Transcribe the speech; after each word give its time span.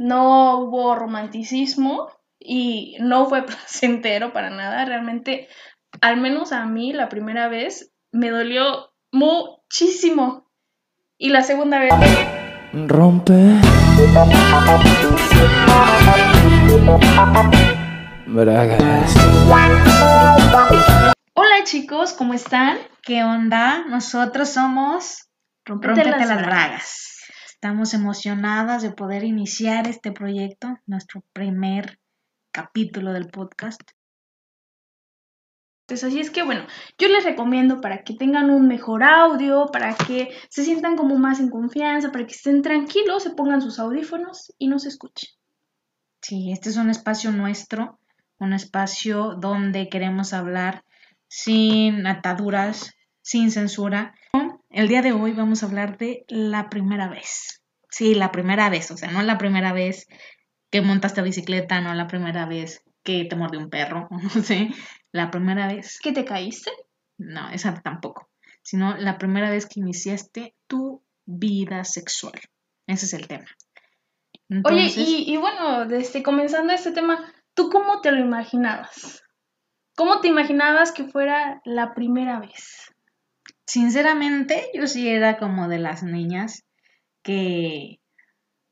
no 0.00 0.60
hubo 0.60 0.94
romanticismo 0.94 2.08
y 2.38 2.96
no 3.00 3.26
fue 3.26 3.42
placentero 3.46 4.32
para 4.32 4.48
nada. 4.48 4.84
Realmente, 4.86 5.48
al 6.00 6.16
menos 6.16 6.52
a 6.52 6.64
mí, 6.64 6.94
la 6.94 7.10
primera 7.10 7.48
vez 7.48 7.92
me 8.10 8.30
dolió 8.30 8.92
muchísimo. 9.12 10.50
Y 11.18 11.28
la 11.28 11.42
segunda 11.42 11.80
vez... 11.80 11.92
Rompe. 12.72 13.34
Bragas. 18.26 19.14
Hola 21.34 21.64
chicos, 21.64 22.14
¿cómo 22.14 22.32
están? 22.32 22.78
¿Qué 23.02 23.22
onda? 23.22 23.84
Nosotros 23.86 24.48
somos 24.48 25.28
Rompete 25.66 26.04
Rompete 26.04 26.10
las 26.10 26.20
las 26.20 26.38
bragas. 26.38 26.46
Bragas. 26.46 27.19
Estamos 27.62 27.92
emocionadas 27.92 28.80
de 28.80 28.90
poder 28.90 29.22
iniciar 29.22 29.86
este 29.86 30.12
proyecto, 30.12 30.78
nuestro 30.86 31.22
primer 31.34 32.00
capítulo 32.52 33.12
del 33.12 33.28
podcast. 33.28 33.82
Entonces, 35.82 36.08
así 36.08 36.20
es 36.20 36.30
que 36.30 36.42
bueno, 36.42 36.66
yo 36.96 37.08
les 37.08 37.22
recomiendo 37.22 37.82
para 37.82 38.02
que 38.02 38.14
tengan 38.14 38.48
un 38.48 38.66
mejor 38.66 39.02
audio, 39.02 39.66
para 39.70 39.94
que 39.94 40.30
se 40.48 40.64
sientan 40.64 40.96
como 40.96 41.18
más 41.18 41.38
en 41.38 41.50
confianza, 41.50 42.10
para 42.10 42.26
que 42.26 42.32
estén 42.32 42.62
tranquilos, 42.62 43.24
se 43.24 43.32
pongan 43.32 43.60
sus 43.60 43.78
audífonos 43.78 44.54
y 44.56 44.68
nos 44.68 44.86
escuchen. 44.86 45.28
Sí, 46.22 46.52
este 46.52 46.70
es 46.70 46.78
un 46.78 46.88
espacio 46.88 47.30
nuestro, 47.30 47.98
un 48.38 48.54
espacio 48.54 49.34
donde 49.34 49.90
queremos 49.90 50.32
hablar 50.32 50.82
sin 51.28 52.06
ataduras, 52.06 52.94
sin 53.20 53.50
censura. 53.50 54.14
El 54.70 54.86
día 54.86 55.02
de 55.02 55.12
hoy 55.12 55.32
vamos 55.32 55.62
a 55.62 55.66
hablar 55.66 55.98
de 55.98 56.24
la 56.28 56.70
primera 56.70 57.08
vez. 57.08 57.60
Sí, 57.90 58.14
la 58.14 58.30
primera 58.30 58.70
vez, 58.70 58.92
o 58.92 58.96
sea, 58.96 59.10
no 59.10 59.20
la 59.22 59.36
primera 59.36 59.72
vez 59.72 60.06
que 60.70 60.80
montaste 60.80 61.22
bicicleta, 61.22 61.80
no 61.80 61.92
la 61.92 62.06
primera 62.06 62.46
vez 62.46 62.84
que 63.02 63.24
te 63.24 63.34
mordió 63.34 63.58
un 63.58 63.68
perro, 63.68 64.06
no 64.10 64.30
sé, 64.30 64.68
la 65.10 65.32
primera 65.32 65.66
vez 65.66 65.98
¿Qué 66.00 66.12
te 66.12 66.24
caíste? 66.24 66.70
No, 67.18 67.50
esa 67.50 67.74
tampoco. 67.82 68.30
Sino 68.62 68.96
la 68.96 69.18
primera 69.18 69.50
vez 69.50 69.66
que 69.66 69.80
iniciaste 69.80 70.54
tu 70.68 71.02
vida 71.26 71.82
sexual. 71.82 72.40
Ese 72.86 73.06
es 73.06 73.14
el 73.14 73.26
tema. 73.26 73.46
Oye, 74.64 74.92
y, 74.96 75.32
y 75.32 75.36
bueno, 75.36 75.86
desde 75.86 76.22
comenzando 76.22 76.72
este 76.72 76.92
tema, 76.92 77.32
¿tú 77.54 77.70
cómo 77.70 78.00
te 78.00 78.12
lo 78.12 78.20
imaginabas? 78.20 79.24
¿Cómo 79.96 80.20
te 80.20 80.28
imaginabas 80.28 80.92
que 80.92 81.08
fuera 81.08 81.60
la 81.64 81.92
primera 81.94 82.38
vez? 82.38 82.89
Sinceramente, 83.70 84.66
yo 84.74 84.86
sí 84.86 85.08
era 85.08 85.38
como 85.38 85.68
de 85.68 85.78
las 85.78 86.02
niñas 86.02 86.64
que 87.22 87.98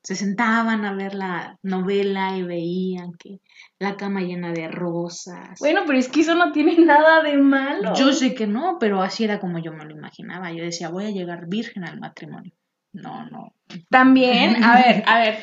se 0.02 0.14
sentaban 0.14 0.84
a 0.84 0.94
ver 0.94 1.14
la 1.14 1.58
novela 1.62 2.36
y 2.36 2.42
veían 2.42 3.12
que 3.18 3.40
la 3.78 3.96
cama 3.96 4.20
llena 4.20 4.52
de 4.52 4.68
rosas. 4.68 5.58
Bueno, 5.60 5.82
pero 5.86 5.98
es 5.98 6.08
que 6.08 6.20
eso 6.20 6.34
no 6.34 6.52
tiene 6.52 6.78
nada 6.78 7.22
de 7.22 7.36
malo. 7.36 7.94
yo 7.94 8.12
sé 8.12 8.34
que 8.34 8.46
no, 8.46 8.78
pero 8.80 9.02
así 9.02 9.24
era 9.24 9.38
como 9.40 9.58
yo 9.58 9.72
me 9.72 9.84
lo 9.84 9.92
imaginaba. 9.96 10.52
Yo 10.52 10.64
decía, 10.64 10.88
voy 10.88 11.06
a 11.06 11.10
llegar 11.10 11.46
virgen 11.48 11.84
al 11.84 11.98
matrimonio. 12.00 12.52
No, 12.92 13.26
no. 13.26 13.52
También, 13.90 14.64
a 14.64 14.76
ver, 14.76 15.02
a 15.06 15.18
ver, 15.18 15.38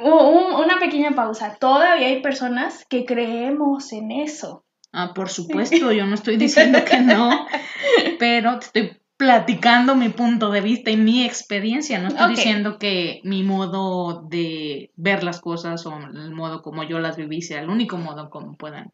un- 0.00 0.54
una 0.64 0.78
pequeña 0.78 1.12
pausa. 1.12 1.56
Todavía 1.58 2.08
hay 2.08 2.20
personas 2.20 2.84
que 2.90 3.04
creemos 3.04 3.92
en 3.92 4.10
eso. 4.12 4.64
Ah, 5.00 5.14
por 5.14 5.28
supuesto, 5.28 5.92
yo 5.92 6.06
no 6.06 6.16
estoy 6.16 6.36
diciendo 6.46 6.80
que 6.84 6.98
no, 6.98 7.46
pero 8.18 8.58
te 8.58 8.66
estoy 8.66 9.00
platicando 9.16 9.94
mi 9.94 10.08
punto 10.08 10.50
de 10.50 10.60
vista 10.60 10.90
y 10.90 10.96
mi 10.96 11.24
experiencia. 11.24 12.00
No 12.00 12.08
estoy 12.08 12.30
diciendo 12.30 12.78
que 12.80 13.20
mi 13.22 13.44
modo 13.44 14.22
de 14.22 14.90
ver 14.96 15.22
las 15.22 15.40
cosas 15.40 15.86
o 15.86 15.96
el 15.96 16.32
modo 16.32 16.62
como 16.62 16.82
yo 16.82 16.98
las 16.98 17.16
viví 17.16 17.42
sea 17.42 17.60
el 17.60 17.70
único 17.70 17.96
modo 17.96 18.28
como 18.28 18.56
puedan 18.56 18.90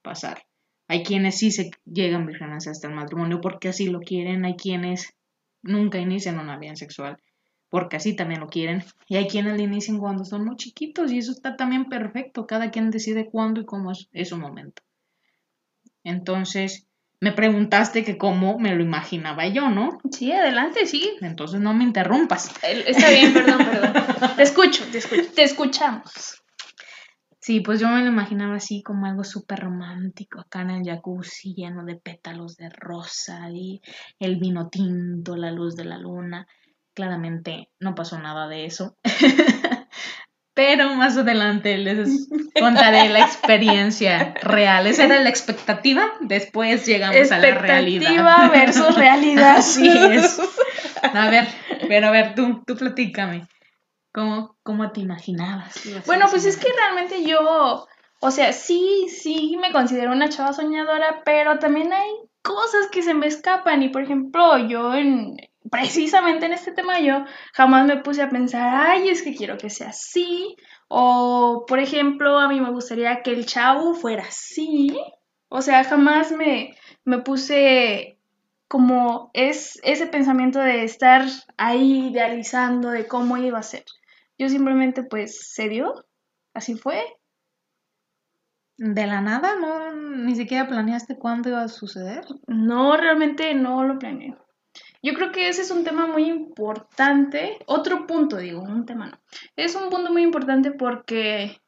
pasar. 0.00 0.46
Hay 0.88 1.02
quienes 1.02 1.36
sí 1.36 1.50
se 1.50 1.70
llegan 1.84 2.24
vírgenes 2.26 2.66
hasta 2.66 2.88
el 2.88 2.94
matrimonio 2.94 3.42
porque 3.42 3.68
así 3.68 3.88
lo 3.88 4.00
quieren, 4.00 4.46
hay 4.46 4.56
quienes 4.56 5.14
nunca 5.60 5.98
inician 5.98 6.38
una 6.38 6.56
vida 6.56 6.76
sexual 6.76 7.18
porque 7.68 7.96
así 7.96 8.16
también 8.16 8.40
lo 8.40 8.46
quieren 8.46 8.82
y 9.06 9.16
hay 9.16 9.28
quienes 9.28 9.58
lo 9.58 9.62
inician 9.62 9.98
cuando 9.98 10.24
son 10.24 10.46
muy 10.46 10.56
chiquitos 10.56 11.12
y 11.12 11.18
eso 11.18 11.32
está 11.32 11.56
también 11.56 11.90
perfecto, 11.90 12.46
cada 12.46 12.70
quien 12.70 12.90
decide 12.90 13.26
cuándo 13.26 13.60
y 13.60 13.66
cómo 13.66 13.92
es, 13.92 14.08
es 14.12 14.30
su 14.30 14.38
momento. 14.38 14.82
Entonces, 16.06 16.86
me 17.20 17.32
preguntaste 17.32 18.04
que 18.04 18.16
cómo 18.16 18.58
me 18.58 18.74
lo 18.76 18.82
imaginaba 18.82 19.48
yo, 19.48 19.70
¿no? 19.70 19.98
Sí, 20.12 20.30
adelante, 20.30 20.86
sí. 20.86 21.16
Entonces 21.20 21.60
no 21.60 21.74
me 21.74 21.82
interrumpas. 21.82 22.54
Está 22.62 23.10
bien, 23.10 23.32
perdón, 23.32 23.58
perdón. 23.58 23.92
Te 24.36 24.42
escucho, 24.44 24.84
te 24.92 24.98
escucho. 24.98 25.32
Te 25.34 25.42
escuchamos. 25.42 26.42
Sí, 27.40 27.60
pues 27.60 27.80
yo 27.80 27.88
me 27.88 28.02
lo 28.02 28.08
imaginaba 28.08 28.56
así 28.56 28.82
como 28.82 29.06
algo 29.06 29.24
súper 29.24 29.60
romántico, 29.60 30.40
acá 30.40 30.62
en 30.62 30.70
el 30.70 30.84
jacuzzi 30.84 31.54
lleno 31.54 31.84
de 31.84 31.96
pétalos 31.96 32.56
de 32.56 32.68
rosa 32.70 33.50
y 33.50 33.80
el 34.18 34.36
vino 34.36 34.68
tinto, 34.68 35.36
la 35.36 35.50
luz 35.50 35.74
de 35.74 35.84
la 35.84 35.98
luna. 35.98 36.46
Claramente 36.94 37.70
no 37.80 37.94
pasó 37.94 38.18
nada 38.18 38.46
de 38.48 38.66
eso. 38.66 38.96
Pero 40.56 40.94
más 40.94 41.18
adelante 41.18 41.76
les 41.76 42.30
contaré 42.58 43.10
la 43.10 43.20
experiencia 43.20 44.32
real. 44.40 44.86
Esa 44.86 45.04
era 45.04 45.20
la 45.20 45.28
expectativa, 45.28 46.14
después 46.20 46.86
llegamos 46.86 47.30
a 47.30 47.38
la 47.38 47.50
realidad. 47.50 48.10
Expectativa 48.10 48.48
versus 48.48 48.94
realidad. 48.96 49.56
Así 49.58 49.86
es. 49.86 50.40
A 51.02 51.28
ver, 51.28 51.46
pero 51.88 52.06
a 52.06 52.10
ver, 52.10 52.34
tú, 52.34 52.62
tú 52.66 52.74
platícame. 52.74 53.46
¿Cómo, 54.14 54.56
cómo 54.62 54.92
te 54.92 55.00
imaginabas? 55.00 55.78
Bueno, 56.06 56.24
pues 56.30 56.46
es 56.46 56.56
que 56.56 56.72
realmente 56.72 57.22
yo, 57.22 57.86
o 58.20 58.30
sea, 58.30 58.54
sí, 58.54 59.08
sí 59.10 59.58
me 59.60 59.72
considero 59.72 60.10
una 60.12 60.30
chava 60.30 60.54
soñadora, 60.54 61.20
pero 61.26 61.58
también 61.58 61.92
hay 61.92 62.08
cosas 62.40 62.88
que 62.90 63.02
se 63.02 63.12
me 63.12 63.26
escapan 63.26 63.82
y 63.82 63.90
por 63.90 64.00
ejemplo, 64.00 64.56
yo 64.66 64.94
en 64.94 65.36
precisamente 65.70 66.46
en 66.46 66.52
este 66.52 66.72
tema 66.72 67.00
yo 67.00 67.24
jamás 67.52 67.86
me 67.86 67.98
puse 67.98 68.22
a 68.22 68.30
pensar, 68.30 68.86
ay, 68.88 69.08
es 69.08 69.22
que 69.22 69.34
quiero 69.34 69.58
que 69.58 69.70
sea 69.70 69.88
así, 69.88 70.56
o 70.88 71.64
por 71.66 71.78
ejemplo, 71.78 72.38
a 72.38 72.48
mí 72.48 72.60
me 72.60 72.70
gustaría 72.70 73.22
que 73.22 73.32
el 73.32 73.46
chavo 73.46 73.94
fuera 73.94 74.24
así, 74.24 74.96
o 75.48 75.62
sea, 75.62 75.84
jamás 75.84 76.32
me, 76.32 76.76
me 77.04 77.18
puse 77.18 78.18
como 78.68 79.30
es 79.32 79.78
ese 79.84 80.06
pensamiento 80.06 80.58
de 80.58 80.84
estar 80.84 81.24
ahí 81.56 82.08
idealizando 82.08 82.90
de 82.90 83.06
cómo 83.06 83.36
iba 83.36 83.58
a 83.58 83.62
ser. 83.62 83.84
Yo 84.38 84.48
simplemente 84.48 85.02
pues 85.02 85.52
se 85.52 85.68
dio, 85.68 86.04
así 86.52 86.74
fue. 86.74 87.02
De 88.78 89.06
la 89.06 89.22
nada, 89.22 89.54
no, 89.58 89.94
ni 89.94 90.34
siquiera 90.34 90.68
planeaste 90.68 91.16
cuándo 91.16 91.48
iba 91.48 91.62
a 91.62 91.68
suceder. 91.68 92.24
No, 92.46 92.96
realmente 92.96 93.54
no 93.54 93.84
lo 93.84 93.98
planeé. 93.98 94.36
Yo 95.06 95.14
creo 95.14 95.30
que 95.30 95.48
ese 95.48 95.62
es 95.62 95.70
un 95.70 95.84
tema 95.84 96.08
muy 96.08 96.24
importante. 96.28 97.58
Otro 97.66 98.08
punto, 98.08 98.38
digo, 98.38 98.60
un 98.60 98.86
tema 98.86 99.06
no. 99.06 99.20
Es 99.54 99.76
un 99.76 99.88
punto 99.88 100.12
muy 100.12 100.24
importante 100.24 100.72
porque 100.72 101.60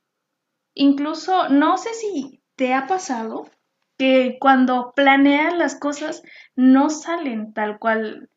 incluso 0.75 1.49
no 1.49 1.77
sé 1.77 1.95
si 1.95 2.43
te 2.57 2.75
ha 2.75 2.89
pasado 2.89 3.49
que 3.97 4.39
cuando 4.41 4.93
planeas 4.97 5.57
las 5.57 5.77
cosas 5.79 6.25
no 6.57 6.91
salen 6.91 7.53
tal 7.53 7.79
cual 7.79 8.29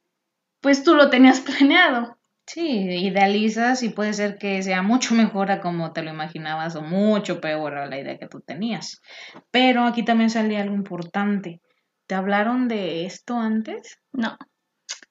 pues 0.59 0.84
tú 0.84 0.94
lo 0.94 1.09
tenías 1.09 1.39
planeado. 1.57 2.19
Sí, 2.45 2.69
idealizas 2.69 3.81
y 3.81 3.89
puede 3.89 4.13
ser 4.13 4.38
que 4.38 4.62
sea 4.62 4.83
mucho 4.83 5.16
mejor 5.16 5.50
a 5.50 5.62
como 5.62 5.94
te 5.94 6.03
lo 6.03 6.12
imaginabas 6.12 6.75
o 6.75 6.83
mucho 6.83 7.41
peor 7.41 7.75
a 7.75 7.88
la 7.88 8.00
idea 8.00 8.19
que 8.19 8.28
tú 8.28 8.41
tenías. 8.41 9.01
Pero 9.50 9.83
aquí 9.83 10.06
también 10.06 10.29
salía 10.29 10.62
algo 10.62 10.75
importante. 10.75 11.59
¿Te 12.06 12.13
hablaron 12.13 12.68
de 12.68 13.07
esto 13.07 13.39
antes? 13.39 13.97
No. 14.13 14.38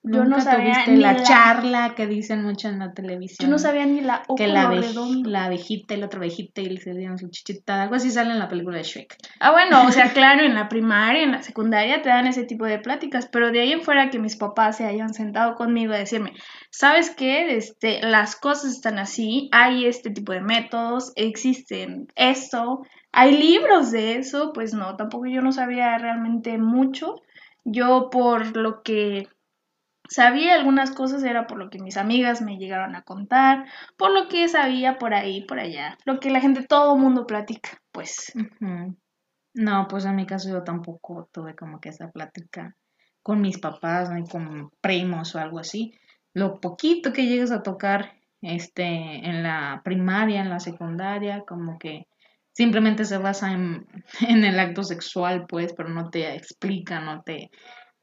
Yo 0.03 0.25
¿Nunca 0.25 0.37
no 0.39 0.41
sabía 0.43 0.73
tuviste 0.73 0.91
ni 0.93 1.01
la, 1.03 1.13
la- 1.13 1.23
charla 1.23 1.95
que 1.95 2.07
dicen 2.07 2.43
mucho 2.43 2.69
en 2.69 2.79
la 2.79 2.95
televisión? 2.95 3.47
Yo 3.47 3.51
no 3.53 3.59
sabía 3.59 3.85
ni 3.85 4.01
la 4.01 4.23
que 4.35 4.47
la, 4.47 4.71
redondo. 4.71 5.29
la 5.29 5.45
abejita 5.45 5.95
la 5.99 6.07
otra 6.07 6.21
abejita 6.21 6.63
y 6.63 6.75
se 6.79 6.95
dieron 6.95 7.19
su 7.19 7.29
chichita. 7.29 7.83
Algo 7.83 7.97
así 7.97 8.11
sale 8.11 8.31
en 8.31 8.39
la 8.39 8.49
película 8.49 8.79
de 8.79 8.85
Shrek. 8.85 9.17
Ah, 9.41 9.51
bueno, 9.53 9.85
o 9.87 9.93
sea, 9.93 10.13
claro, 10.15 10.43
en 10.43 10.55
la 10.55 10.71
primaria, 10.71 11.23
en 11.23 11.33
la 11.33 11.43
secundaria 11.43 12.01
te 12.01 12.09
dan 12.09 12.27
ese 12.27 12.45
tipo 12.45 12.65
de 12.65 12.79
pláticas, 12.79 13.29
pero 13.31 13.51
de 13.53 13.61
ahí 13.61 13.73
en 13.73 13.83
fuera 13.83 14.09
que 14.09 14.19
mis 14.19 14.37
papás 14.37 14.79
se 14.79 14.87
hayan 14.87 15.13
sentado 15.13 15.55
conmigo 15.55 15.93
a 15.93 15.99
decirme, 15.99 16.33
¿sabes 16.71 17.11
qué? 17.11 17.55
Este, 17.57 18.01
las 18.01 18.37
cosas 18.37 18.73
están 18.73 18.99
así, 18.99 19.51
hay 19.53 19.85
este 19.85 20.09
tipo 20.09 20.33
de 20.33 20.41
métodos, 20.41 21.13
existen 21.17 22.07
esto, 22.17 22.87
hay 23.13 23.37
libros 23.37 23.91
de 23.91 24.15
eso, 24.17 24.53
pues 24.55 24.73
no, 24.73 24.97
tampoco 24.97 25.27
yo 25.27 25.43
no 25.43 25.53
sabía 25.53 25.99
realmente 25.99 26.57
mucho. 26.57 27.17
Yo 27.65 28.09
por 28.11 28.57
lo 28.57 28.83
que 28.83 29.29
sabía 30.11 30.55
algunas 30.55 30.91
cosas 30.91 31.23
era 31.23 31.47
por 31.47 31.59
lo 31.59 31.71
que 31.71 31.79
mis 31.79 31.97
amigas 31.97 32.43
me 32.43 32.59
llegaron 32.59 32.97
a 32.97 33.03
contar, 33.03 33.65
por 33.97 34.11
lo 34.11 34.29
que 34.29 34.49
sabía 34.49 34.99
por 34.99 35.15
ahí, 35.15 35.45
por 35.47 35.61
allá, 35.61 35.97
lo 36.05 36.19
que 36.21 36.31
la 36.31 36.41
gente, 36.41 36.67
todo 36.67 36.97
mundo 36.97 37.27
platica, 37.27 37.81
pues. 37.93 38.33
No, 39.55 39.87
pues 39.89 40.05
en 40.05 40.17
mi 40.17 40.27
caso 40.27 40.49
yo 40.49 40.63
tampoco 40.63 41.29
tuve 41.33 41.55
como 41.55 41.81
que 41.81 41.89
esa 41.89 42.11
plática 42.11 42.77
con 43.23 43.41
mis 43.41 43.59
papás 43.59 44.11
ni 44.11 44.25
con 44.25 44.71
primos 44.81 45.35
o 45.35 45.39
algo 45.39 45.59
así. 45.59 45.93
Lo 46.33 46.61
poquito 46.61 47.13
que 47.13 47.27
llegas 47.27 47.51
a 47.51 47.63
tocar 47.63 48.13
este, 48.41 48.85
en 48.85 49.43
la 49.43 49.83
primaria, 49.85 50.41
en 50.41 50.51
la 50.51 50.61
secundaria, 50.61 51.45
como 51.47 51.79
que 51.79 52.07
simplemente 52.53 53.05
se 53.05 53.19
basa 53.19 53.53
en, 53.53 53.87
el 54.29 54.59
acto 54.59 54.83
sexual, 54.83 55.47
pues, 55.49 55.73
pero 55.77 55.89
no 55.89 56.11
te 56.11 56.35
explican, 56.35 57.05
no 57.05 57.23
te 57.23 57.51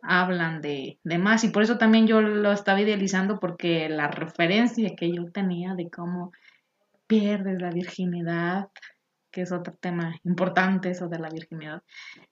hablan 0.02 0.62
de, 0.62 1.00
de 1.04 1.18
más. 1.18 1.44
Y 1.44 1.50
por 1.50 1.64
eso 1.64 1.78
también 1.78 2.08
yo 2.08 2.22
lo 2.22 2.52
estaba 2.52 2.82
idealizando, 2.82 3.40
porque 3.40 3.90
la 3.90 4.08
referencia 4.08 4.96
que 4.96 5.12
yo 5.12 5.32
tenía 5.32 5.76
de 5.76 5.90
cómo 5.90 6.32
pierdes 7.08 7.62
la 7.62 7.72
virginidad, 7.72 8.70
que 9.32 9.42
es 9.42 9.52
otro 9.52 9.74
tema 9.80 10.16
importante, 10.24 10.90
eso 10.90 11.08
de 11.08 11.20
la 11.20 11.30
virginidad, 11.30 11.84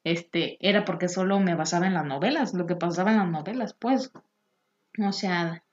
este, 0.03 0.57
era 0.59 0.85
porque 0.85 1.07
solo 1.07 1.39
me 1.39 1.55
basaba 1.55 1.87
en 1.87 1.93
las 1.93 2.05
novelas, 2.05 2.53
lo 2.53 2.65
que 2.65 2.75
pasaba 2.75 3.11
en 3.11 3.17
las 3.17 3.29
novelas, 3.29 3.75
pues. 3.79 4.11
O 4.97 5.11
sea, 5.11 5.63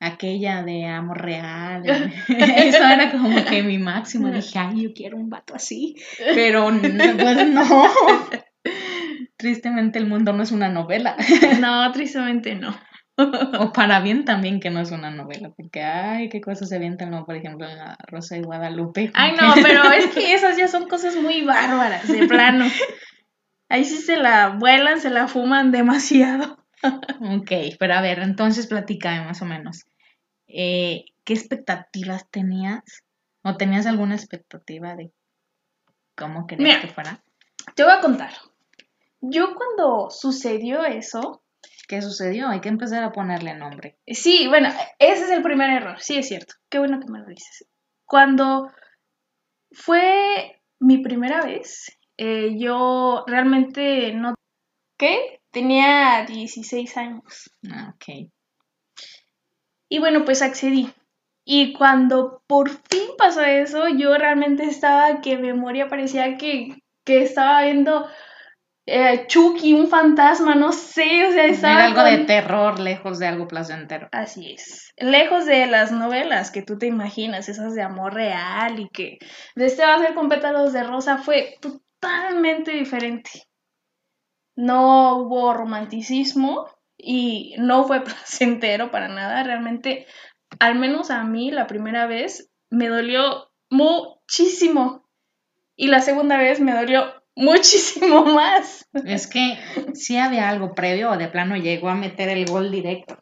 aquella 0.00 0.62
de 0.62 0.86
amor 0.86 1.22
real. 1.22 1.82
Eso 2.28 2.84
era 2.84 3.10
como 3.10 3.44
que 3.44 3.62
mi 3.62 3.78
máximo. 3.78 4.30
Dije, 4.30 4.58
ay, 4.58 4.82
yo 4.82 4.92
quiero 4.94 5.16
un 5.16 5.30
vato 5.30 5.54
así. 5.54 5.96
Pero 6.34 6.68
pues 6.68 7.48
no. 7.48 7.84
Tristemente 9.44 9.98
el 9.98 10.06
mundo 10.06 10.32
no 10.32 10.42
es 10.42 10.52
una 10.52 10.70
novela. 10.70 11.16
No, 11.60 11.92
tristemente 11.92 12.54
no. 12.54 12.74
O 13.60 13.72
para 13.74 14.00
bien 14.00 14.24
también 14.24 14.58
que 14.58 14.70
no 14.70 14.80
es 14.80 14.90
una 14.90 15.10
novela, 15.10 15.50
porque 15.54 15.82
ay, 15.82 16.30
qué 16.30 16.40
cosas 16.40 16.70
se 16.70 16.76
avientan, 16.76 17.10
como 17.10 17.26
por 17.26 17.36
ejemplo 17.36 17.68
en 17.68 17.76
la 17.76 17.94
Rosa 18.06 18.36
de 18.36 18.40
Guadalupe. 18.40 19.10
Ay, 19.12 19.34
no, 19.38 19.52
pero 19.62 19.84
es 19.92 20.06
que 20.06 20.32
esas 20.32 20.56
ya 20.56 20.66
son 20.66 20.88
cosas 20.88 21.14
muy 21.16 21.42
bárbaras, 21.42 22.08
de 22.08 22.26
plano. 22.26 22.64
Ahí 23.68 23.84
sí 23.84 23.98
se 23.98 24.16
la 24.16 24.48
vuelan, 24.48 24.98
se 24.98 25.10
la 25.10 25.28
fuman 25.28 25.72
demasiado. 25.72 26.64
Ok, 27.20 27.52
pero 27.78 27.92
a 27.92 28.00
ver, 28.00 28.20
entonces 28.20 28.66
platícame 28.66 29.26
más 29.26 29.42
o 29.42 29.44
menos. 29.44 29.84
Eh, 30.48 31.04
¿Qué 31.24 31.34
expectativas 31.34 32.30
tenías? 32.30 32.82
¿O 33.42 33.58
tenías 33.58 33.84
alguna 33.84 34.14
expectativa 34.14 34.96
de 34.96 35.12
cómo 36.16 36.46
querías 36.46 36.66
Mira. 36.66 36.80
que 36.80 36.88
fuera? 36.88 37.22
Te 37.74 37.84
voy 37.84 37.92
a 37.92 38.00
contar. 38.00 38.32
Yo 39.30 39.54
cuando 39.54 40.10
sucedió 40.10 40.84
eso, 40.84 41.44
¿Qué 41.88 42.00
sucedió? 42.02 42.48
Hay 42.48 42.60
que 42.60 42.68
empezar 42.68 43.02
a 43.04 43.12
ponerle 43.12 43.54
nombre. 43.54 43.98
sí, 44.06 44.46
bueno, 44.48 44.68
ese 44.98 45.24
es 45.24 45.30
el 45.30 45.42
primer 45.42 45.70
error, 45.70 46.00
sí 46.00 46.16
es 46.16 46.28
cierto. 46.28 46.54
Qué 46.70 46.78
bueno 46.78 47.00
que 47.00 47.10
me 47.10 47.18
lo 47.18 47.26
dices. 47.26 47.66
Cuando 48.06 48.70
fue 49.70 50.62
mi 50.80 50.98
primera 50.98 51.44
vez, 51.44 51.98
eh, 52.16 52.56
yo 52.58 53.24
realmente 53.26 54.12
no... 54.14 54.34
¿Qué? 54.96 55.40
Tenía 55.50 56.24
16 56.26 56.96
años. 56.96 57.50
Ah, 57.70 57.94
ok. 57.94 58.30
Y 59.88 59.98
bueno, 59.98 60.24
pues 60.24 60.42
accedí. 60.42 60.90
Y 61.44 61.74
cuando 61.74 62.42
por 62.46 62.70
fin 62.70 63.10
pasó 63.18 63.42
eso, 63.42 63.88
yo 63.88 64.16
realmente 64.16 64.64
estaba 64.64 65.20
que 65.20 65.36
memoria 65.36 65.88
parecía 65.88 66.38
que, 66.38 66.82
que 67.04 67.22
estaba 67.22 67.62
viendo 67.62 68.06
eh, 68.86 69.26
Chucky, 69.28 69.72
un 69.72 69.88
fantasma, 69.88 70.54
no 70.54 70.70
sé, 70.72 71.26
o 71.26 71.32
sea, 71.32 71.46
estaba 71.46 71.74
Era 71.74 71.84
algo 71.86 72.02
de 72.02 72.18
terror 72.26 72.78
lejos 72.78 73.18
de 73.18 73.26
algo 73.26 73.48
placentero. 73.48 74.08
Así 74.12 74.52
es. 74.52 74.92
Lejos 74.98 75.46
de 75.46 75.66
las 75.66 75.90
novelas 75.90 76.50
que 76.50 76.62
tú 76.62 76.76
te 76.76 76.86
imaginas, 76.86 77.48
esas 77.48 77.74
de 77.74 77.82
amor 77.82 78.12
real 78.12 78.78
y 78.78 78.90
que 78.90 79.18
de 79.56 79.66
este 79.66 79.84
va 79.84 79.94
a 79.94 80.00
ser 80.00 80.14
con 80.14 80.28
pétalos 80.28 80.72
de 80.74 80.82
rosa, 80.82 81.16
fue 81.16 81.56
totalmente 81.60 82.72
diferente. 82.72 83.30
No 84.54 85.16
hubo 85.16 85.54
romanticismo 85.54 86.68
y 86.98 87.54
no 87.58 87.84
fue 87.84 88.00
placentero 88.04 88.90
para 88.90 89.08
nada. 89.08 89.42
Realmente, 89.44 90.06
al 90.60 90.74
menos 90.74 91.10
a 91.10 91.24
mí, 91.24 91.50
la 91.50 91.66
primera 91.66 92.06
vez 92.06 92.50
me 92.68 92.88
dolió 92.88 93.50
muchísimo. 93.70 95.08
Y 95.74 95.88
la 95.88 96.00
segunda 96.00 96.36
vez 96.36 96.60
me 96.60 96.74
dolió 96.74 97.23
muchísimo 97.36 98.24
más. 98.26 98.86
Es 99.04 99.26
que 99.26 99.58
sí 99.94 100.16
había 100.16 100.48
algo 100.48 100.74
previo 100.74 101.10
o 101.10 101.16
de 101.16 101.28
plano 101.28 101.56
llegó 101.56 101.88
a 101.88 101.94
meter 101.94 102.28
el 102.28 102.46
gol 102.46 102.70
directo. 102.70 103.18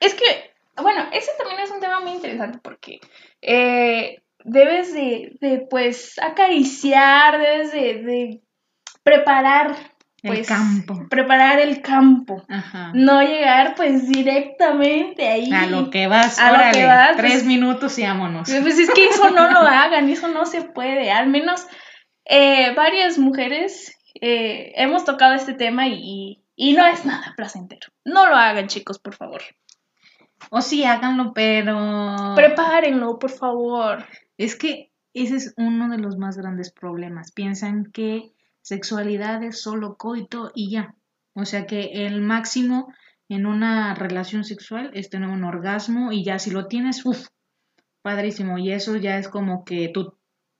Es 0.00 0.14
que, 0.14 0.52
bueno, 0.80 1.06
ese 1.12 1.30
también 1.38 1.60
es 1.60 1.70
un 1.70 1.80
tema 1.80 2.00
muy 2.00 2.12
interesante 2.12 2.58
porque 2.62 3.00
eh, 3.42 4.22
debes 4.44 4.94
de, 4.94 5.36
de, 5.40 5.66
pues, 5.68 6.18
acariciar, 6.20 7.38
debes 7.38 7.72
de, 7.72 7.80
de 8.02 8.40
preparar, 9.02 9.74
El 10.22 10.34
pues, 10.36 10.46
campo. 10.48 11.06
preparar 11.10 11.58
el 11.60 11.82
campo. 11.82 12.44
Ajá. 12.48 12.92
No 12.94 13.20
llegar, 13.22 13.74
pues, 13.74 14.08
directamente 14.08 15.28
ahí. 15.28 15.52
A 15.52 15.66
lo 15.66 15.90
que 15.90 16.06
vas, 16.06 16.38
A 16.38 16.50
lo 16.52 16.58
órale, 16.58 16.78
que 16.78 16.86
vas, 16.86 17.16
tres 17.16 17.32
pues- 17.32 17.44
minutos 17.44 17.98
y 17.98 18.02
vámonos. 18.04 18.48
Pues 18.48 18.78
es 18.78 18.90
que 18.90 19.06
eso 19.06 19.30
no 19.30 19.50
lo 19.50 19.58
hagan, 19.60 20.08
eso 20.08 20.28
no 20.28 20.46
se 20.46 20.62
puede. 20.62 21.10
Al 21.10 21.26
menos 21.28 21.66
eh, 22.28 22.74
varias 22.74 23.18
mujeres 23.18 23.96
eh, 24.20 24.72
hemos 24.76 25.04
tocado 25.04 25.34
este 25.34 25.54
tema 25.54 25.88
y, 25.88 26.44
no 26.56 26.86
es 26.86 27.04
nada 27.04 27.34
placentero. 27.36 27.88
No 28.04 28.28
lo 28.28 28.36
hagan, 28.36 28.68
chicos, 28.68 28.98
por 28.98 29.14
favor. 29.14 29.42
O 30.50 30.60
sí, 30.60 30.84
háganlo, 30.84 31.32
pero... 31.34 32.34
Prepárenlo, 32.36 33.18
por 33.18 33.30
favor. 33.30 34.04
Es 34.36 34.56
que 34.56 34.92
ese 35.14 35.36
es 35.36 35.54
uno 35.56 35.88
de 35.88 35.98
los 35.98 36.16
más 36.16 36.36
grandes 36.36 36.72
problemas. 36.72 37.32
Piensan 37.32 37.90
que 37.92 38.32
sexualidad 38.60 39.42
es 39.42 39.60
solo 39.62 39.96
coito 39.96 40.50
y 40.54 40.70
ya. 40.70 40.94
O 41.34 41.44
sea 41.44 41.66
que 41.66 42.06
el 42.06 42.20
máximo 42.20 42.92
en 43.28 43.46
una 43.46 43.94
relación 43.94 44.44
sexual 44.44 44.90
es 44.94 45.10
tener 45.10 45.28
un 45.28 45.44
orgasmo 45.44 46.12
y 46.12 46.24
ya 46.24 46.38
si 46.38 46.50
lo 46.50 46.66
tienes, 46.66 47.04
uff, 47.04 47.28
padrísimo. 48.02 48.58
Y 48.58 48.72
eso 48.72 48.96
ya 48.96 49.18
es 49.18 49.28
como 49.28 49.64
que 49.64 49.88
tu, 49.88 50.17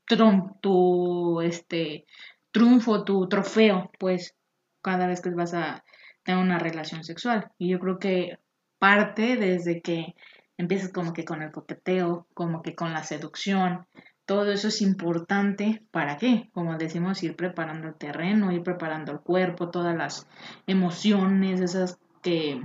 trum- 0.08 0.58
tu 0.60 1.40
este, 1.40 2.06
triunfo, 2.50 3.04
tu 3.04 3.28
trofeo, 3.28 3.90
pues, 3.98 4.34
cada 4.82 5.06
vez 5.06 5.20
que 5.20 5.30
vas 5.30 5.54
a 5.54 5.84
tener 6.22 6.42
una 6.42 6.58
relación 6.58 7.04
sexual. 7.04 7.50
Y 7.58 7.68
yo 7.70 7.78
creo 7.78 7.98
que 7.98 8.38
parte 8.78 9.36
desde 9.36 9.80
que 9.80 10.14
empiezas 10.56 10.92
como 10.92 11.12
que 11.12 11.24
con 11.24 11.42
el 11.42 11.52
coqueteo, 11.52 12.26
como 12.34 12.62
que 12.62 12.74
con 12.74 12.92
la 12.92 13.04
seducción, 13.04 13.86
todo 14.26 14.52
eso 14.52 14.68
es 14.68 14.82
importante. 14.82 15.82
¿Para 15.90 16.16
qué? 16.18 16.50
Como 16.52 16.76
decimos, 16.76 17.22
ir 17.22 17.34
preparando 17.36 17.88
el 17.88 17.94
terreno, 17.94 18.52
ir 18.52 18.62
preparando 18.62 19.12
el 19.12 19.20
cuerpo, 19.20 19.70
todas 19.70 19.96
las 19.96 20.26
emociones, 20.66 21.60
esas 21.60 21.98
que, 22.22 22.60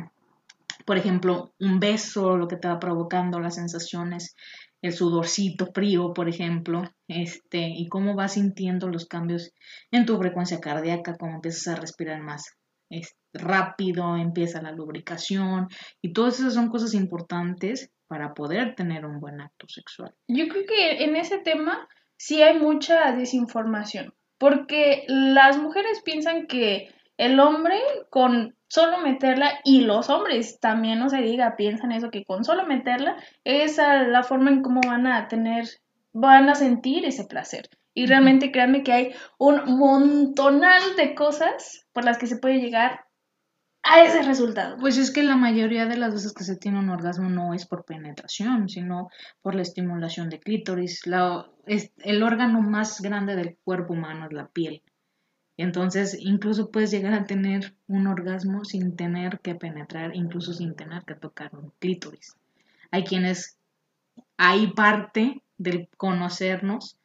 por 0.86 0.98
ejemplo, 0.98 1.54
un 1.60 1.80
beso, 1.80 2.36
lo 2.36 2.48
que 2.48 2.58
te 2.58 2.68
va 2.68 2.80
provocando, 2.80 3.40
las 3.40 3.56
sensaciones, 3.56 4.36
el 4.84 4.92
sudorcito 4.92 5.72
frío, 5.74 6.14
por 6.14 6.28
ejemplo, 6.28 6.84
este, 7.08 7.70
y 7.70 7.88
cómo 7.88 8.16
vas 8.16 8.34
sintiendo 8.34 8.90
los 8.90 9.08
cambios 9.08 9.52
en 9.92 10.06
tu 10.06 10.18
frecuencia 10.18 10.60
cardíaca, 10.60 11.16
cómo 11.18 11.36
empiezas 11.36 11.70
a 11.70 11.80
respirar 11.80 12.22
más 12.22 12.52
rápido, 13.34 14.18
empieza 14.18 14.62
la 14.62 14.74
lubricación, 14.74 15.70
y 16.02 16.14
todas 16.14 16.40
esas 16.40 16.54
son 16.54 16.70
cosas 16.70 16.94
importantes 16.94 17.90
para 18.08 18.34
poder 18.34 18.76
tener 18.76 19.06
un 19.06 19.20
buen 19.20 19.42
acto 19.42 19.68
sexual. 19.68 20.14
Yo 20.28 20.48
creo 20.50 20.66
que 20.68 21.04
en 21.04 21.16
ese 21.16 21.40
tema 21.40 21.88
sí 22.18 22.42
hay 22.42 22.60
mucha 22.60 23.14
desinformación, 23.14 24.14
porque 24.38 25.06
las 25.08 25.58
mujeres 25.58 26.02
piensan 26.04 26.46
que 26.46 26.94
el 27.18 27.40
hombre 27.40 27.80
con 28.10 28.56
solo 28.74 28.98
meterla, 28.98 29.60
y 29.64 29.82
los 29.82 30.10
hombres 30.10 30.60
también 30.60 30.98
no 30.98 31.08
se 31.08 31.22
diga, 31.22 31.56
piensan 31.56 31.92
eso, 31.92 32.10
que 32.10 32.26
con 32.26 32.44
solo 32.44 32.66
meterla 32.66 33.18
es 33.44 33.78
la 33.78 34.24
forma 34.24 34.50
en 34.50 34.64
cómo 34.64 34.82
van 34.84 35.06
a 35.06 35.28
tener, 35.28 35.66
van 36.12 36.50
a 36.50 36.56
sentir 36.56 37.06
ese 37.06 37.26
placer. 37.26 37.70
Y 37.94 38.08
realmente 38.08 38.52
créanme 38.52 38.82
que 38.82 38.92
hay 38.92 39.16
un 39.38 39.78
montonal 39.78 40.82
de 40.98 41.14
cosas 41.14 41.86
por 41.94 42.04
las 42.04 42.18
que 42.18 42.26
se 42.26 42.38
puede 42.38 42.62
llegar 42.62 43.02
a 43.84 44.02
ese 44.02 44.24
resultado. 44.24 44.78
Pues 44.80 44.98
es 44.98 45.12
que 45.12 45.22
la 45.22 45.36
mayoría 45.36 45.86
de 45.86 45.98
las 45.98 46.12
veces 46.12 46.34
que 46.34 46.44
se 46.44 46.58
tiene 46.58 46.80
un 46.80 46.90
orgasmo 46.90 47.30
no 47.30 47.54
es 47.54 47.68
por 47.68 47.86
penetración, 47.86 48.70
sino 48.70 49.10
por 49.44 49.54
la 49.54 49.62
estimulación 49.62 50.30
de 50.30 50.40
clítoris. 50.40 51.06
La, 51.06 51.46
es, 51.68 51.92
el 51.98 52.24
órgano 52.24 52.60
más 52.64 53.02
grande 53.02 53.36
del 53.36 53.56
cuerpo 53.64 53.94
humano 53.94 54.26
es 54.26 54.34
la 54.34 54.48
piel. 54.48 54.82
Entonces, 55.58 56.18
incluso 56.20 56.72
puedes 56.72 56.92
llegar 56.92 57.14
a 57.14 57.26
tener 57.26 57.76
un 57.88 58.08
orgasmo 58.08 58.66
sin 58.66 58.96
tener 58.96 59.40
que 59.40 59.56
penetrar, 59.56 60.16
incluso 60.16 60.54
sin 60.54 60.76
tener 60.76 61.04
que 61.04 61.16
tocar 61.16 61.56
un 61.56 61.72
clítoris. 61.80 62.36
Hay 62.92 63.04
quienes, 63.04 63.58
hay 64.38 64.68
parte 64.74 65.44
del 65.58 65.90
conocernos 65.98 66.98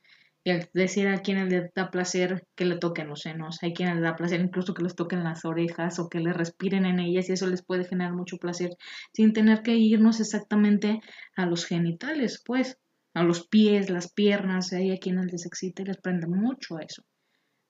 el 0.51 0.69
decir 0.73 1.09
a 1.09 1.19
quienes 1.19 1.51
les 1.51 1.73
da 1.75 1.91
placer 1.91 2.47
que 2.55 2.65
le 2.65 2.79
toquen 2.79 3.09
los 3.09 3.21
senos, 3.21 3.59
hay 3.63 3.75
quienes 3.75 3.97
les 3.97 4.05
da 4.05 4.17
placer 4.17 4.41
incluso 4.41 4.75
que 4.75 4.83
les 4.83 4.95
toquen 4.95 5.25
las 5.25 5.45
orejas 5.45 5.99
o 5.99 6.09
que 6.09 6.21
les 6.21 6.37
respiren 6.37 6.87
en 6.87 7.01
ellas 7.01 7.29
y 7.29 7.33
eso 7.33 7.47
les 7.47 7.63
puede 7.63 7.85
generar 7.85 8.15
mucho 8.15 8.39
placer 8.39 8.71
sin 9.13 9.33
tener 9.33 9.63
que 9.63 9.77
irnos 9.77 10.21
exactamente 10.21 11.01
a 11.37 11.47
los 11.47 11.67
genitales, 11.67 12.43
pues, 12.45 12.79
a 13.15 13.23
los 13.23 13.47
pies, 13.47 13.91
las 13.91 14.13
piernas, 14.13 14.73
hay 14.73 14.93
a 14.93 14.99
quienes 14.99 15.31
les 15.33 15.47
excita 15.47 15.83
y 15.83 15.87
les 15.87 15.99
prende 15.99 16.27
mucho 16.27 16.79
eso. 16.79 17.03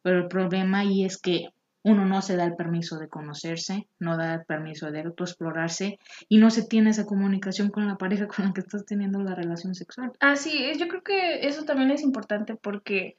Pero 0.03 0.19
el 0.19 0.29
problema 0.29 0.81
ahí 0.81 1.05
es 1.05 1.17
que 1.19 1.49
uno 1.83 2.05
no 2.05 2.21
se 2.23 2.37
da 2.37 2.45
el 2.45 2.55
permiso 2.57 2.99
de 2.99 3.09
conocerse, 3.09 3.87
no 3.99 4.17
da 4.17 4.35
el 4.35 4.45
permiso 4.45 4.91
de 4.91 5.01
autoexplorarse 5.03 5.99
y 6.29 6.39
no 6.39 6.51
se 6.51 6.67
tiene 6.67 6.91
esa 6.91 7.07
comunicación 7.07 7.71
con 7.71 7.87
la 7.87 7.97
pareja 7.97 8.27
con 8.27 8.45
la 8.47 8.53
que 8.53 8.61
estás 8.61 8.85
teniendo 8.85 9.23
la 9.23 9.35
relación 9.35 9.75
sexual. 9.75 10.13
Así 10.21 10.65
es, 10.65 10.79
yo 10.79 10.89
creo 10.89 11.03
que 11.03 11.47
eso 11.47 11.65
también 11.65 11.91
es 11.91 12.03
importante 12.03 12.57
porque 12.57 13.17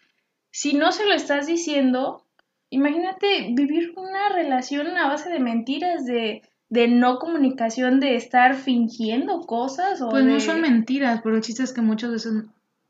si 0.52 0.74
no 0.74 0.92
se 0.92 1.06
lo 1.06 1.14
estás 1.14 1.48
diciendo, 1.48 2.24
imagínate 2.70 3.50
vivir 3.54 3.94
una 3.96 4.30
relación 4.30 4.88
a 4.98 5.08
base 5.08 5.30
de 5.30 5.40
mentiras, 5.40 6.06
de, 6.06 6.44
de 6.70 6.88
no 6.88 7.18
comunicación, 7.18 8.00
de 8.00 8.16
estar 8.16 8.56
fingiendo 8.56 9.42
cosas 9.42 10.02
o 10.02 10.10
Pues 10.10 10.26
no 10.26 10.34
de- 10.34 10.40
son 10.42 10.62
mentiras, 10.62 11.22
pero 11.24 11.36
el 11.38 11.42
chiste 11.42 11.64
es 11.64 11.74
que 11.74 11.82
muchas 11.82 12.12
veces 12.12 12.34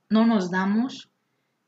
no 0.10 0.26
nos 0.26 0.52
damos 0.52 1.10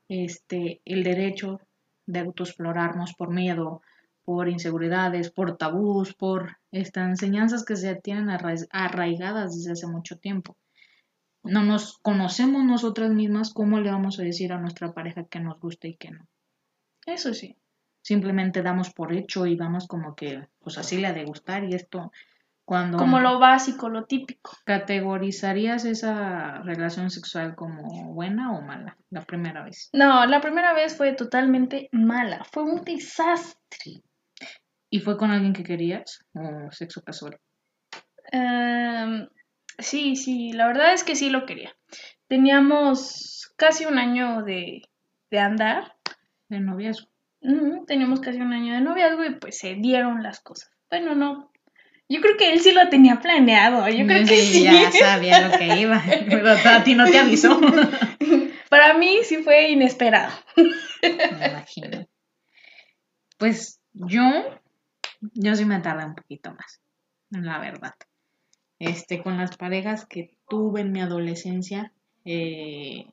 este, 0.08 0.80
el 0.84 1.04
derecho 1.04 1.60
de 2.06 2.20
autoexplorarnos 2.20 3.14
por 3.14 3.30
miedo, 3.30 3.82
por 4.24 4.48
inseguridades, 4.48 5.30
por 5.30 5.56
tabús, 5.56 6.14
por 6.14 6.58
estas 6.70 7.08
enseñanzas 7.08 7.64
que 7.64 7.76
se 7.76 7.94
tienen 7.96 8.28
arraigadas 8.30 9.56
desde 9.56 9.72
hace 9.72 9.86
mucho 9.86 10.18
tiempo. 10.18 10.56
No 11.42 11.64
nos 11.64 11.98
conocemos 11.98 12.64
nosotras 12.64 13.10
mismas, 13.10 13.52
¿cómo 13.52 13.80
le 13.80 13.90
vamos 13.90 14.20
a 14.20 14.22
decir 14.22 14.52
a 14.52 14.60
nuestra 14.60 14.92
pareja 14.92 15.24
que 15.24 15.40
nos 15.40 15.58
gusta 15.58 15.88
y 15.88 15.96
que 15.96 16.12
no? 16.12 16.28
Eso 17.04 17.34
sí. 17.34 17.56
Simplemente 18.00 18.62
damos 18.62 18.92
por 18.92 19.12
hecho 19.12 19.46
y 19.46 19.56
vamos 19.56 19.86
como 19.86 20.14
que, 20.14 20.46
pues 20.60 20.78
así 20.78 20.98
le 20.98 21.08
ha 21.08 21.12
de 21.12 21.24
gustar 21.24 21.64
y 21.64 21.74
esto, 21.74 22.12
cuando... 22.64 22.98
Como 22.98 23.20
lo 23.20 23.38
básico, 23.38 23.88
lo 23.88 24.04
típico. 24.04 24.56
¿Categorizarías 24.64 25.84
esa 25.84 26.62
relación 26.62 27.10
sexual 27.10 27.54
como 27.54 28.12
buena 28.12 28.52
o 28.52 28.62
mala 28.62 28.96
la 29.10 29.22
primera 29.22 29.64
vez? 29.64 29.90
No, 29.92 30.26
la 30.26 30.40
primera 30.40 30.72
vez 30.72 30.96
fue 30.96 31.12
totalmente 31.12 31.88
mala, 31.92 32.44
fue 32.44 32.62
un 32.62 32.82
desastre. 32.82 34.02
¿Y 34.90 35.00
fue 35.00 35.16
con 35.16 35.30
alguien 35.30 35.52
que 35.52 35.64
querías 35.64 36.20
o 36.34 36.70
sexo 36.70 37.02
casual? 37.02 37.38
Em, 38.30 39.28
sí, 39.78 40.16
sí, 40.16 40.52
la 40.52 40.66
verdad 40.66 40.92
es 40.92 41.04
que 41.04 41.16
sí 41.16 41.30
lo 41.30 41.46
quería. 41.46 41.74
Teníamos 42.28 43.52
casi 43.56 43.86
un 43.86 43.98
año 43.98 44.42
de, 44.42 44.82
de 45.30 45.38
andar, 45.38 45.94
De 46.48 46.60
noviazgo. 46.60 47.08
Teníamos 47.86 48.20
casi 48.20 48.40
un 48.40 48.52
año 48.52 48.74
de 48.74 48.80
noviazgo 48.80 49.24
y 49.24 49.34
pues 49.34 49.58
se 49.58 49.74
dieron 49.74 50.22
las 50.22 50.40
cosas. 50.40 50.70
Bueno, 50.90 51.14
no, 51.14 51.51
yo 52.08 52.20
creo 52.20 52.36
que 52.36 52.52
él 52.52 52.60
sí 52.60 52.72
lo 52.72 52.88
tenía 52.88 53.20
planeado, 53.20 53.88
yo 53.88 54.06
creo 54.06 54.26
que 54.26 54.36
sí. 54.36 54.64
Ya 54.64 54.90
sabía 54.90 55.48
lo 55.48 55.56
que 55.56 55.80
iba, 55.80 56.02
pero 56.28 56.50
a 56.50 56.84
ti 56.84 56.94
no 56.94 57.06
te 57.06 57.18
avisó. 57.18 57.60
Para 58.68 58.94
mí 58.94 59.18
sí 59.24 59.38
fue 59.38 59.70
inesperado. 59.70 60.32
Me 61.02 61.48
imagino. 61.48 62.06
Pues 63.38 63.80
yo, 63.92 64.22
yo 65.20 65.54
sí 65.54 65.64
me 65.64 65.80
tardé 65.80 66.04
un 66.04 66.14
poquito 66.14 66.50
más, 66.54 66.80
la 67.30 67.58
verdad. 67.58 67.94
Este, 68.78 69.22
con 69.22 69.36
las 69.36 69.56
parejas 69.56 70.06
que 70.06 70.36
tuve 70.48 70.80
en 70.80 70.92
mi 70.92 71.00
adolescencia, 71.00 71.92
eh, 72.24 73.06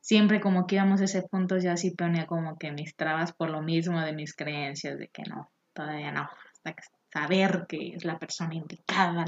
siempre 0.00 0.40
como 0.40 0.66
que 0.66 0.76
íbamos 0.76 1.00
a 1.00 1.04
ese 1.04 1.22
punto, 1.22 1.58
ya 1.58 1.76
sí 1.76 1.90
ponía 1.90 2.26
como 2.26 2.58
que 2.58 2.72
mis 2.72 2.96
trabas 2.96 3.32
por 3.32 3.50
lo 3.50 3.62
mismo 3.62 4.00
de 4.00 4.12
mis 4.12 4.34
creencias, 4.34 4.98
de 4.98 5.08
que 5.08 5.22
no, 5.22 5.50
todavía 5.72 6.12
no, 6.12 6.28
hasta 6.52 6.72
que 6.72 6.82
saber 7.12 7.66
que 7.68 7.94
es 7.94 8.04
la 8.04 8.18
persona 8.18 8.54
indicada, 8.54 9.24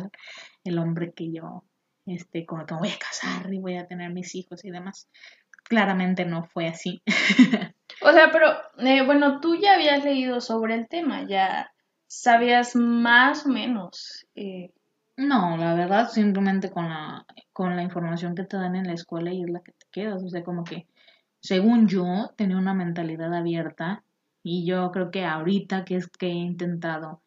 el 0.64 0.78
hombre 0.78 1.12
que 1.12 1.32
yo, 1.32 1.64
este, 2.06 2.46
con 2.46 2.60
el 2.60 2.66
que 2.66 2.74
me 2.74 2.80
voy 2.80 2.90
a 2.90 2.98
casar 2.98 3.52
y 3.52 3.58
voy 3.58 3.76
a 3.76 3.86
tener 3.86 4.12
mis 4.12 4.34
hijos 4.34 4.64
y 4.64 4.70
demás. 4.70 5.08
Claramente 5.64 6.24
no 6.24 6.44
fue 6.44 6.68
así. 6.68 7.02
O 8.02 8.12
sea, 8.12 8.30
pero 8.32 8.48
eh, 8.78 9.04
bueno, 9.04 9.40
tú 9.40 9.56
ya 9.56 9.74
habías 9.74 10.04
leído 10.04 10.40
sobre 10.40 10.74
el 10.74 10.88
tema, 10.88 11.26
ya 11.26 11.72
sabías 12.08 12.74
más 12.74 13.46
o 13.46 13.48
menos. 13.48 14.26
eh, 14.34 14.70
No, 15.16 15.56
la 15.56 15.74
verdad, 15.74 16.08
simplemente 16.08 16.70
con 16.70 16.88
la, 16.88 17.24
con 17.52 17.76
la 17.76 17.82
información 17.82 18.34
que 18.34 18.44
te 18.44 18.56
dan 18.56 18.74
en 18.76 18.86
la 18.86 18.94
escuela 18.94 19.32
y 19.32 19.42
es 19.42 19.50
la 19.50 19.60
que 19.60 19.72
te 19.72 19.86
quedas. 19.92 20.22
O 20.22 20.28
sea, 20.28 20.42
como 20.42 20.64
que, 20.64 20.86
según 21.40 21.86
yo, 21.88 22.32
tenía 22.36 22.56
una 22.56 22.74
mentalidad 22.74 23.32
abierta 23.34 24.04
y 24.42 24.66
yo 24.66 24.90
creo 24.90 25.10
que 25.10 25.24
ahorita 25.24 25.84
que 25.84 25.96
es 25.96 26.08
que 26.08 26.26
he 26.26 26.30
intentado 26.30 27.22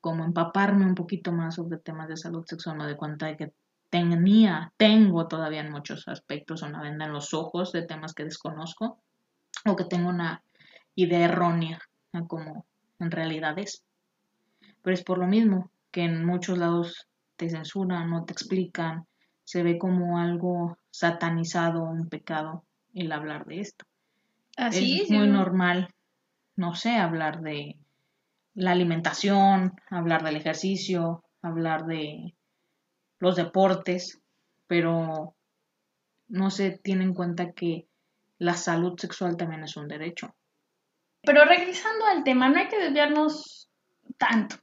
como 0.00 0.24
empaparme 0.24 0.84
un 0.86 0.94
poquito 0.94 1.32
más 1.32 1.56
sobre 1.56 1.78
temas 1.78 2.08
de 2.08 2.16
salud 2.16 2.44
sexual, 2.46 2.76
me 2.76 2.84
doy 2.84 2.96
cuenta 2.96 3.26
de 3.26 3.36
que 3.36 3.52
tenía, 3.90 4.72
tengo 4.76 5.26
todavía 5.28 5.60
en 5.60 5.70
muchos 5.72 6.06
aspectos 6.08 6.62
una 6.62 6.82
venda 6.82 7.06
en 7.06 7.12
los 7.12 7.32
ojos 7.34 7.72
de 7.72 7.82
temas 7.82 8.12
que 8.14 8.24
desconozco 8.24 8.98
o 9.66 9.76
que 9.76 9.84
tengo 9.84 10.08
una 10.10 10.42
idea 10.94 11.24
errónea 11.24 11.80
a 12.12 12.22
cómo 12.26 12.66
en 12.98 13.10
realidad 13.10 13.58
es. 13.58 13.82
Pero 14.82 14.94
es 14.94 15.02
por 15.02 15.18
lo 15.18 15.26
mismo 15.26 15.70
que 15.90 16.02
en 16.04 16.24
muchos 16.24 16.58
lados 16.58 17.08
te 17.36 17.48
censuran, 17.48 18.10
no 18.10 18.24
te 18.24 18.32
explican, 18.32 19.06
se 19.44 19.62
ve 19.62 19.78
como 19.78 20.18
algo 20.18 20.76
satanizado, 20.90 21.82
un 21.84 22.08
pecado 22.08 22.64
el 22.94 23.12
hablar 23.12 23.46
de 23.46 23.60
esto. 23.60 23.84
así 24.56 25.00
es 25.02 25.08
yo- 25.08 25.18
muy 25.18 25.28
normal, 25.28 25.94
no 26.56 26.74
sé, 26.74 26.96
hablar 26.96 27.40
de 27.40 27.76
la 28.58 28.72
alimentación, 28.72 29.80
hablar 29.88 30.24
del 30.24 30.34
ejercicio, 30.34 31.22
hablar 31.42 31.86
de 31.86 32.34
los 33.20 33.36
deportes, 33.36 34.20
pero 34.66 35.36
no 36.26 36.50
se 36.50 36.72
tiene 36.72 37.04
en 37.04 37.14
cuenta 37.14 37.52
que 37.52 37.86
la 38.38 38.54
salud 38.54 38.98
sexual 38.98 39.36
también 39.36 39.62
es 39.62 39.76
un 39.76 39.86
derecho. 39.86 40.34
Pero 41.22 41.44
regresando 41.44 42.04
al 42.06 42.24
tema, 42.24 42.48
no 42.48 42.58
hay 42.58 42.66
que 42.66 42.80
desviarnos 42.80 43.70
tanto. 44.16 44.56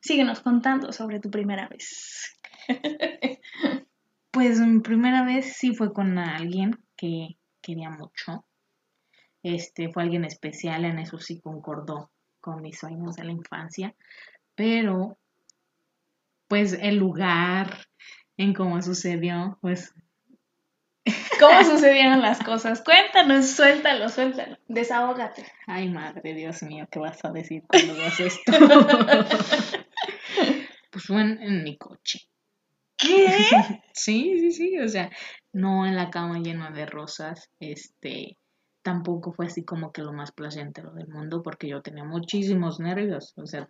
Síguenos 0.00 0.38
contando 0.40 0.92
sobre 0.92 1.20
tu 1.20 1.30
primera 1.30 1.68
vez. 1.68 2.36
Pues 4.30 4.60
mi 4.60 4.80
primera 4.80 5.24
vez 5.24 5.56
sí 5.56 5.74
fue 5.74 5.92
con 5.92 6.16
alguien 6.18 6.78
que 6.96 7.38
quería 7.60 7.90
mucho. 7.90 8.44
Este 9.42 9.90
fue 9.90 10.04
alguien 10.04 10.24
especial, 10.24 10.84
en 10.84 10.98
eso 10.98 11.18
sí 11.18 11.40
concordó 11.40 12.12
con 12.48 12.62
mis 12.62 12.78
sueños 12.78 13.16
de 13.16 13.24
la 13.24 13.32
infancia, 13.32 13.94
pero 14.54 15.18
pues 16.48 16.72
el 16.72 16.96
lugar 16.96 17.86
en 18.38 18.54
cómo 18.54 18.80
sucedió, 18.80 19.58
pues 19.60 19.94
¿Cómo 21.40 21.62
sucedieron 21.62 22.22
las 22.22 22.42
cosas? 22.42 22.82
Cuéntanos, 22.82 23.50
suéltalo, 23.50 24.08
suéltalo. 24.08 24.56
Desahógate. 24.66 25.44
Ay, 25.66 25.90
madre, 25.90 26.32
Dios 26.32 26.62
mío, 26.62 26.88
¿qué 26.90 26.98
vas 26.98 27.22
a 27.22 27.32
decir 27.32 27.64
cuando 27.66 27.94
veas 27.94 28.18
esto? 28.18 28.52
pues 30.90 31.04
fue 31.04 31.20
en, 31.20 31.42
en 31.42 31.62
mi 31.62 31.76
coche. 31.76 32.20
¿Qué? 32.96 33.26
Sí, 33.92 34.38
sí, 34.38 34.52
sí, 34.52 34.78
o 34.78 34.88
sea, 34.88 35.10
no 35.52 35.86
en 35.86 35.96
la 35.96 36.08
cama 36.08 36.38
llena 36.38 36.70
de 36.70 36.86
rosas, 36.86 37.50
este, 37.60 38.38
tampoco 38.88 39.32
fue 39.32 39.44
así 39.44 39.64
como 39.66 39.92
que 39.92 40.00
lo 40.00 40.14
más 40.14 40.32
placentero 40.32 40.92
del 40.92 41.08
mundo 41.08 41.42
porque 41.42 41.68
yo 41.68 41.82
tenía 41.82 42.04
muchísimos 42.04 42.80
nervios, 42.80 43.34
o 43.36 43.44
sea, 43.44 43.68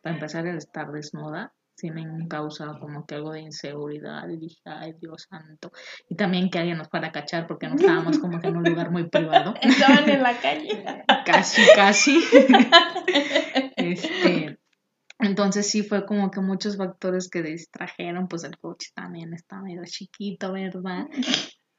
para 0.00 0.14
empezar 0.14 0.46
el 0.46 0.58
estar 0.58 0.92
desnuda, 0.92 1.52
sí 1.74 1.90
me 1.90 2.04
causa 2.28 2.78
como 2.78 3.04
que 3.04 3.16
algo 3.16 3.32
de 3.32 3.40
inseguridad 3.40 4.28
y 4.28 4.36
dije, 4.36 4.60
ay, 4.66 4.94
Dios 5.00 5.26
santo, 5.28 5.72
y 6.08 6.14
también 6.14 6.50
que 6.50 6.60
alguien 6.60 6.78
nos 6.78 6.88
fuera 6.88 7.08
a 7.08 7.12
cachar 7.12 7.48
porque 7.48 7.66
no 7.66 7.74
estábamos 7.74 8.20
como 8.20 8.40
que 8.40 8.46
en 8.46 8.58
un 8.58 8.62
lugar 8.62 8.92
muy 8.92 9.08
privado. 9.08 9.54
Estaban 9.60 10.08
en 10.08 10.22
la 10.22 10.38
calle. 10.38 10.84
casi, 11.26 11.62
casi. 11.74 12.22
este, 13.76 14.56
entonces 15.18 15.68
sí 15.68 15.82
fue 15.82 16.06
como 16.06 16.30
que 16.30 16.40
muchos 16.40 16.76
factores 16.76 17.28
que 17.28 17.42
distrajeron, 17.42 18.28
pues 18.28 18.44
el 18.44 18.56
coche 18.56 18.90
también 18.94 19.34
está 19.34 19.60
medio 19.60 19.82
chiquito, 19.84 20.52
¿verdad? 20.52 21.08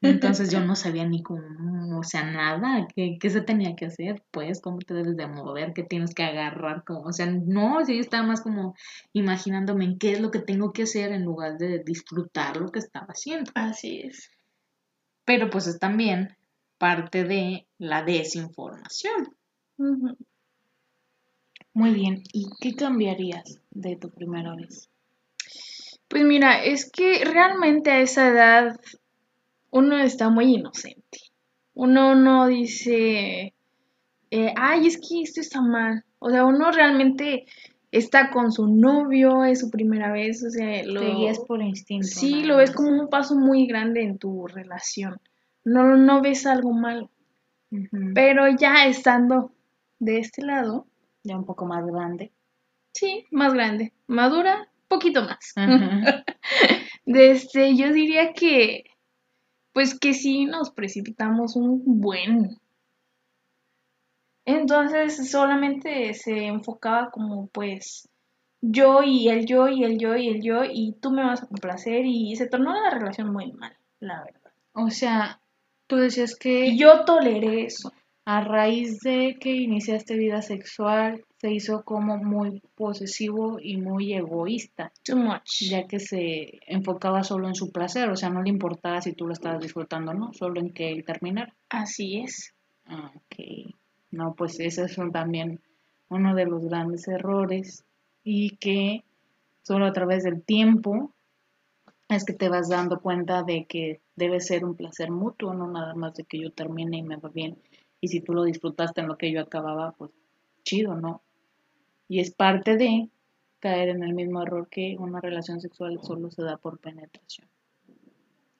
Entonces 0.02 0.50
yo 0.50 0.60
no 0.66 0.76
sabía 0.76 1.06
ni 1.06 1.22
cómo, 1.22 1.98
o 1.98 2.02
sea, 2.02 2.24
nada, 2.24 2.86
qué, 2.94 3.18
qué 3.20 3.30
se 3.30 3.40
tenía 3.40 3.76
que 3.76 3.86
hacer, 3.86 4.22
pues, 4.30 4.60
cómo 4.60 4.78
te 4.78 4.94
debes 4.94 5.16
de 5.16 5.26
mover, 5.26 5.72
qué 5.72 5.84
tienes 5.84 6.14
que 6.14 6.24
agarrar, 6.24 6.84
como, 6.84 7.02
o 7.02 7.12
sea, 7.12 7.26
no, 7.26 7.80
yo 7.86 7.94
estaba 7.94 8.26
más 8.26 8.40
como 8.40 8.74
imaginándome 9.12 9.84
en 9.84 9.98
qué 9.98 10.12
es 10.12 10.20
lo 10.20 10.30
que 10.30 10.40
tengo 10.40 10.72
que 10.72 10.82
hacer 10.82 11.12
en 11.12 11.24
lugar 11.24 11.56
de 11.58 11.82
disfrutar 11.84 12.56
lo 12.56 12.70
que 12.70 12.80
estaba 12.80 13.06
haciendo. 13.06 13.50
Así 13.54 14.00
es. 14.00 14.30
Pero 15.24 15.50
pues 15.50 15.66
es 15.68 15.78
también 15.78 16.36
parte 16.78 17.22
de 17.24 17.66
la 17.78 18.02
desinformación. 18.02 19.36
Muy 21.74 21.94
bien. 21.94 22.22
¿Y 22.32 22.46
qué 22.60 22.74
cambiarías 22.74 23.60
de 23.70 23.96
tu 23.96 24.10
primera 24.10 24.54
vez? 24.56 24.90
Pues 26.08 26.24
mira, 26.24 26.62
es 26.62 26.90
que 26.90 27.24
realmente 27.24 27.90
a 27.90 28.00
esa 28.00 28.28
edad 28.28 28.80
uno 29.72 29.98
está 29.98 30.30
muy 30.30 30.54
inocente. 30.54 31.18
Uno 31.74 32.14
no 32.14 32.46
dice, 32.46 33.54
eh, 34.30 34.54
ay, 34.56 34.86
es 34.86 34.98
que 34.98 35.22
esto 35.22 35.40
está 35.40 35.60
mal. 35.60 36.04
O 36.18 36.30
sea, 36.30 36.44
uno 36.44 36.70
realmente 36.70 37.46
está 37.90 38.30
con 38.30 38.52
su 38.52 38.66
novio, 38.66 39.44
es 39.44 39.60
su 39.60 39.70
primera 39.70 40.12
vez, 40.12 40.44
o 40.44 40.50
sea, 40.50 40.84
lo... 40.84 41.00
Te 41.00 41.14
guías 41.14 41.40
por 41.40 41.62
instinto. 41.62 42.06
Sí, 42.06 42.44
lo 42.44 42.58
ves 42.58 42.70
como 42.70 42.90
un 42.90 43.08
paso 43.08 43.34
muy 43.34 43.66
grande 43.66 44.02
en 44.02 44.18
tu 44.18 44.46
relación. 44.46 45.20
No, 45.64 45.96
no 45.96 46.20
ves 46.20 46.46
algo 46.46 46.72
malo. 46.72 47.10
Pero 48.14 48.48
ya 48.48 48.86
estando 48.86 49.52
de 49.98 50.18
este 50.18 50.42
lado, 50.42 50.86
ya 51.24 51.36
un 51.36 51.46
poco 51.46 51.64
más 51.64 51.86
grande. 51.86 52.30
Sí, 52.92 53.24
más 53.30 53.54
grande. 53.54 53.94
Madura, 54.06 54.68
poquito 54.88 55.22
más. 55.22 55.54
Desde, 57.06 57.76
yo 57.76 57.90
diría 57.92 58.34
que, 58.34 58.84
pues 59.72 59.98
que 59.98 60.14
sí 60.14 60.44
nos 60.44 60.70
precipitamos 60.70 61.56
un 61.56 62.00
buen. 62.00 62.60
Entonces 64.44 65.30
solamente 65.30 66.14
se 66.14 66.46
enfocaba 66.46 67.10
como 67.10 67.46
pues 67.48 68.08
yo 68.60 69.02
y 69.02 69.28
el 69.28 69.46
yo 69.46 69.68
y 69.68 69.84
el 69.84 69.98
yo 69.98 70.16
y 70.16 70.28
el 70.28 70.42
yo 70.42 70.64
y 70.64 70.92
tú 71.00 71.10
me 71.10 71.24
vas 71.24 71.42
a 71.42 71.46
complacer 71.46 72.04
y 72.04 72.34
se 72.36 72.48
tornó 72.48 72.72
la 72.72 72.90
relación 72.90 73.32
muy 73.32 73.52
mal, 73.52 73.76
la 74.00 74.22
verdad. 74.24 74.52
O 74.72 74.90
sea, 74.90 75.40
tú 75.86 75.96
decías 75.96 76.36
que 76.36 76.66
Y 76.66 76.78
yo 76.78 77.04
toleré 77.04 77.64
eso. 77.64 77.92
A 78.24 78.40
raíz 78.40 79.00
de 79.00 79.36
que 79.40 79.50
iniciaste 79.50 80.16
vida 80.16 80.42
sexual 80.42 81.24
se 81.38 81.52
hizo 81.52 81.82
como 81.84 82.18
muy 82.18 82.62
posesivo 82.76 83.58
y 83.60 83.76
muy 83.78 84.14
egoísta, 84.14 84.92
Too 85.02 85.16
much. 85.16 85.62
ya 85.62 85.88
que 85.88 85.98
se 85.98 86.60
enfocaba 86.66 87.24
solo 87.24 87.48
en 87.48 87.56
su 87.56 87.72
placer, 87.72 88.08
o 88.10 88.16
sea, 88.16 88.30
no 88.30 88.42
le 88.42 88.50
importaba 88.50 89.00
si 89.00 89.12
tú 89.12 89.26
lo 89.26 89.32
estabas 89.32 89.60
disfrutando 89.60 90.12
o 90.12 90.14
no, 90.14 90.32
solo 90.32 90.60
en 90.60 90.72
que 90.72 90.92
él 90.92 91.04
terminara. 91.04 91.52
Así 91.68 92.20
es. 92.20 92.54
Ah, 92.86 93.10
ok. 93.14 93.74
No, 94.12 94.34
pues 94.34 94.60
ese 94.60 94.84
es 94.84 94.96
también 95.12 95.60
uno 96.08 96.34
de 96.34 96.46
los 96.46 96.64
grandes 96.66 97.08
errores 97.08 97.84
y 98.22 98.56
que 98.56 99.02
solo 99.62 99.86
a 99.86 99.92
través 99.92 100.22
del 100.22 100.42
tiempo 100.42 101.12
es 102.08 102.24
que 102.24 102.34
te 102.34 102.48
vas 102.48 102.68
dando 102.68 103.00
cuenta 103.00 103.42
de 103.42 103.64
que 103.64 104.00
debe 104.14 104.40
ser 104.40 104.64
un 104.64 104.76
placer 104.76 105.10
mutuo, 105.10 105.54
no 105.54 105.66
nada 105.66 105.94
más 105.94 106.14
de 106.14 106.24
que 106.24 106.38
yo 106.38 106.52
termine 106.52 106.98
y 106.98 107.02
me 107.02 107.16
va 107.16 107.30
bien. 107.30 107.56
Y 108.02 108.08
si 108.08 108.20
tú 108.20 108.34
lo 108.34 108.44
disfrutaste 108.44 109.00
en 109.00 109.08
lo 109.08 109.16
que 109.16 109.32
yo 109.32 109.40
acababa, 109.40 109.92
pues 109.92 110.10
chido, 110.62 110.94
¿no? 110.96 111.22
Y 112.08 112.20
es 112.20 112.34
parte 112.34 112.76
de 112.76 113.08
caer 113.60 113.88
en 113.88 114.02
el 114.02 114.12
mismo 114.12 114.42
error 114.42 114.68
que 114.68 114.96
una 114.98 115.20
relación 115.20 115.62
sexual 115.62 115.98
solo 116.02 116.30
se 116.30 116.42
da 116.42 116.58
por 116.58 116.78
penetración. 116.78 117.48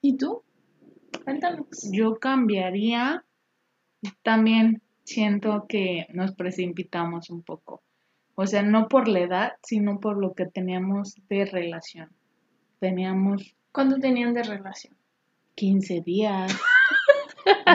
¿Y 0.00 0.16
tú? 0.16 0.42
Cuéntanos. 1.24 1.66
Yo 1.92 2.16
cambiaría, 2.16 3.24
también 4.22 4.80
siento 5.04 5.66
que 5.68 6.06
nos 6.14 6.32
precipitamos 6.32 7.28
un 7.28 7.42
poco. 7.42 7.82
O 8.34 8.46
sea, 8.46 8.62
no 8.62 8.88
por 8.88 9.08
la 9.08 9.20
edad, 9.20 9.52
sino 9.62 10.00
por 10.00 10.16
lo 10.16 10.32
que 10.32 10.46
teníamos 10.46 11.16
de 11.28 11.44
relación. 11.44 12.08
Teníamos 12.80 13.54
¿Cuánto 13.72 13.98
tenían 13.98 14.34
de 14.34 14.42
relación? 14.42 14.94
15 15.54 16.02
días. 16.02 16.54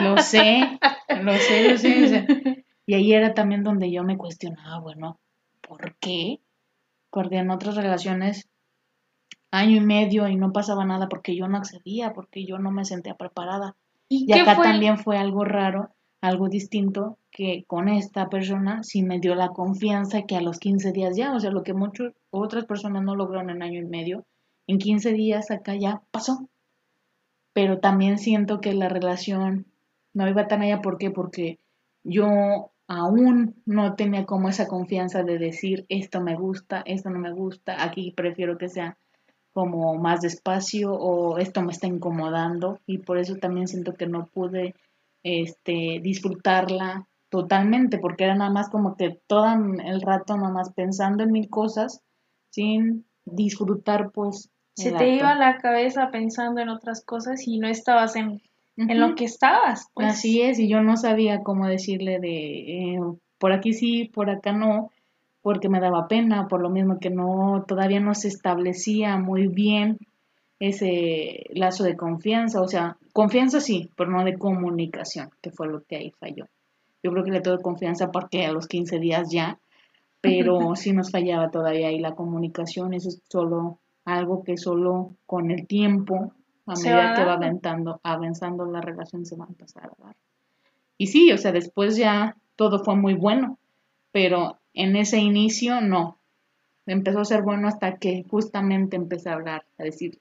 Lo 0.02 0.18
sé, 0.18 0.78
lo 1.22 1.32
sé, 1.34 1.70
lo 1.70 1.78
sé. 1.78 2.64
y 2.86 2.94
ahí 2.94 3.12
era 3.12 3.34
también 3.34 3.64
donde 3.64 3.90
yo 3.90 4.04
me 4.04 4.16
cuestionaba, 4.16 4.78
bueno, 4.80 5.18
¿por 5.60 5.94
qué? 5.96 6.40
Porque 7.10 7.36
en 7.36 7.50
otras 7.50 7.76
relaciones, 7.76 8.48
año 9.50 9.76
y 9.76 9.80
medio 9.80 10.28
y 10.28 10.36
no 10.36 10.52
pasaba 10.52 10.84
nada 10.84 11.08
porque 11.08 11.36
yo 11.36 11.48
no 11.48 11.58
accedía, 11.58 12.12
porque 12.12 12.44
yo 12.44 12.58
no 12.58 12.70
me 12.70 12.84
sentía 12.84 13.14
preparada. 13.14 13.76
¿Y, 14.08 14.32
acá 14.32 14.56
fue? 14.56 14.64
también 14.64 14.98
fue 14.98 15.18
algo 15.18 15.44
raro, 15.44 15.90
algo 16.20 16.48
distinto, 16.48 17.18
que 17.30 17.64
con 17.66 17.88
esta 17.88 18.28
persona 18.28 18.82
sí 18.82 19.02
me 19.02 19.20
dio 19.20 19.34
la 19.34 19.48
confianza 19.48 20.22
que 20.22 20.36
a 20.36 20.40
los 20.40 20.58
15 20.58 20.92
días 20.92 21.16
ya, 21.16 21.34
o 21.34 21.40
sea, 21.40 21.50
lo 21.50 21.62
que 21.62 21.74
muchas 21.74 22.12
otras 22.30 22.64
personas 22.64 23.02
no 23.02 23.14
lograron 23.14 23.50
en 23.50 23.62
año 23.62 23.80
y 23.80 23.86
medio, 23.86 24.24
en 24.66 24.78
15 24.78 25.12
días 25.12 25.50
acá 25.50 25.74
ya 25.74 26.02
pasó. 26.10 26.48
Pero 27.58 27.80
también 27.80 28.18
siento 28.18 28.60
que 28.60 28.72
la 28.72 28.88
relación 28.88 29.66
no 30.14 30.28
iba 30.28 30.46
tan 30.46 30.62
allá, 30.62 30.80
¿por 30.80 30.96
qué? 30.96 31.10
Porque 31.10 31.58
yo 32.04 32.70
aún 32.86 33.60
no 33.66 33.96
tenía 33.96 34.26
como 34.26 34.48
esa 34.48 34.68
confianza 34.68 35.24
de 35.24 35.38
decir 35.38 35.84
esto 35.88 36.20
me 36.20 36.36
gusta, 36.36 36.84
esto 36.86 37.10
no 37.10 37.18
me 37.18 37.32
gusta, 37.32 37.82
aquí 37.82 38.12
prefiero 38.12 38.58
que 38.58 38.68
sea 38.68 38.96
como 39.52 39.96
más 39.96 40.20
despacio 40.20 40.92
o 40.92 41.38
esto 41.38 41.60
me 41.62 41.72
está 41.72 41.88
incomodando 41.88 42.78
y 42.86 42.98
por 42.98 43.18
eso 43.18 43.34
también 43.34 43.66
siento 43.66 43.94
que 43.94 44.06
no 44.06 44.26
pude 44.26 44.76
este 45.24 45.98
disfrutarla 46.00 47.08
totalmente 47.28 47.98
porque 47.98 48.22
era 48.22 48.36
nada 48.36 48.52
más 48.52 48.68
como 48.70 48.96
que 48.96 49.20
todo 49.26 49.46
el 49.84 50.00
rato 50.00 50.36
nada 50.36 50.52
más 50.52 50.72
pensando 50.74 51.24
en 51.24 51.32
mil 51.32 51.50
cosas 51.50 52.02
sin 52.50 53.04
disfrutar 53.24 54.12
pues 54.12 54.48
Se 54.82 54.92
te 54.92 55.08
iba 55.08 55.34
la 55.34 55.58
cabeza 55.58 56.10
pensando 56.10 56.60
en 56.60 56.68
otras 56.68 57.04
cosas 57.04 57.46
y 57.46 57.58
no 57.58 57.68
estabas 57.68 58.14
en, 58.16 58.40
en 58.76 59.00
lo 59.00 59.14
que 59.14 59.24
estabas. 59.24 59.88
Pues. 59.92 60.08
Así 60.08 60.40
es, 60.40 60.58
y 60.58 60.68
yo 60.68 60.82
no 60.82 60.96
sabía 60.96 61.42
cómo 61.42 61.66
decirle 61.66 62.20
de 62.20 62.94
eh, 62.94 63.00
por 63.38 63.52
aquí 63.52 63.72
sí, 63.72 64.10
por 64.12 64.30
acá 64.30 64.52
no, 64.52 64.90
porque 65.42 65.68
me 65.68 65.80
daba 65.80 66.08
pena, 66.08 66.46
por 66.48 66.60
lo 66.60 66.70
mismo 66.70 66.98
que 67.00 67.10
no, 67.10 67.64
todavía 67.66 68.00
no 68.00 68.14
se 68.14 68.28
establecía 68.28 69.16
muy 69.16 69.48
bien 69.48 69.98
ese 70.60 71.46
lazo 71.50 71.84
de 71.84 71.96
confianza, 71.96 72.60
o 72.60 72.68
sea, 72.68 72.96
confianza 73.12 73.60
sí, 73.60 73.90
pero 73.96 74.10
no 74.10 74.24
de 74.24 74.38
comunicación, 74.38 75.30
que 75.40 75.50
fue 75.50 75.68
lo 75.68 75.82
que 75.82 75.96
ahí 75.96 76.10
falló. 76.18 76.46
Yo 77.02 77.12
creo 77.12 77.24
que 77.24 77.30
le 77.30 77.40
tuve 77.40 77.62
confianza 77.62 78.10
porque 78.10 78.44
a 78.44 78.52
los 78.52 78.66
15 78.66 78.98
días 78.98 79.28
ya, 79.30 79.58
pero 80.20 80.58
sí 80.76 80.92
nos 80.92 81.10
fallaba 81.10 81.50
todavía 81.50 81.88
ahí 81.88 81.98
la 81.98 82.14
comunicación, 82.14 82.94
eso 82.94 83.08
es 83.08 83.20
solo 83.28 83.78
algo 84.14 84.42
que 84.42 84.56
solo 84.56 85.14
con 85.26 85.50
el 85.50 85.66
tiempo, 85.66 86.32
a 86.66 86.76
Se 86.76 86.88
medida 86.88 87.10
va 87.10 87.14
que 87.14 87.24
va 87.24 87.36
dando. 87.60 88.00
avanzando, 88.02 88.66
la 88.66 88.80
relación 88.80 89.24
se 89.24 89.36
va 89.36 89.44
a 89.44 89.48
empezar 89.48 89.84
a 89.84 90.02
dar. 90.04 90.16
Y 90.96 91.06
sí, 91.06 91.32
o 91.32 91.38
sea, 91.38 91.52
después 91.52 91.96
ya 91.96 92.36
todo 92.56 92.84
fue 92.84 92.96
muy 92.96 93.14
bueno, 93.14 93.58
pero 94.12 94.58
en 94.74 94.96
ese 94.96 95.18
inicio 95.18 95.80
no. 95.80 96.18
Empezó 96.86 97.20
a 97.20 97.24
ser 97.24 97.42
bueno 97.42 97.68
hasta 97.68 97.96
que 97.96 98.24
justamente 98.28 98.96
empecé 98.96 99.30
a 99.30 99.34
hablar, 99.34 99.64
a 99.78 99.84
decir, 99.84 100.18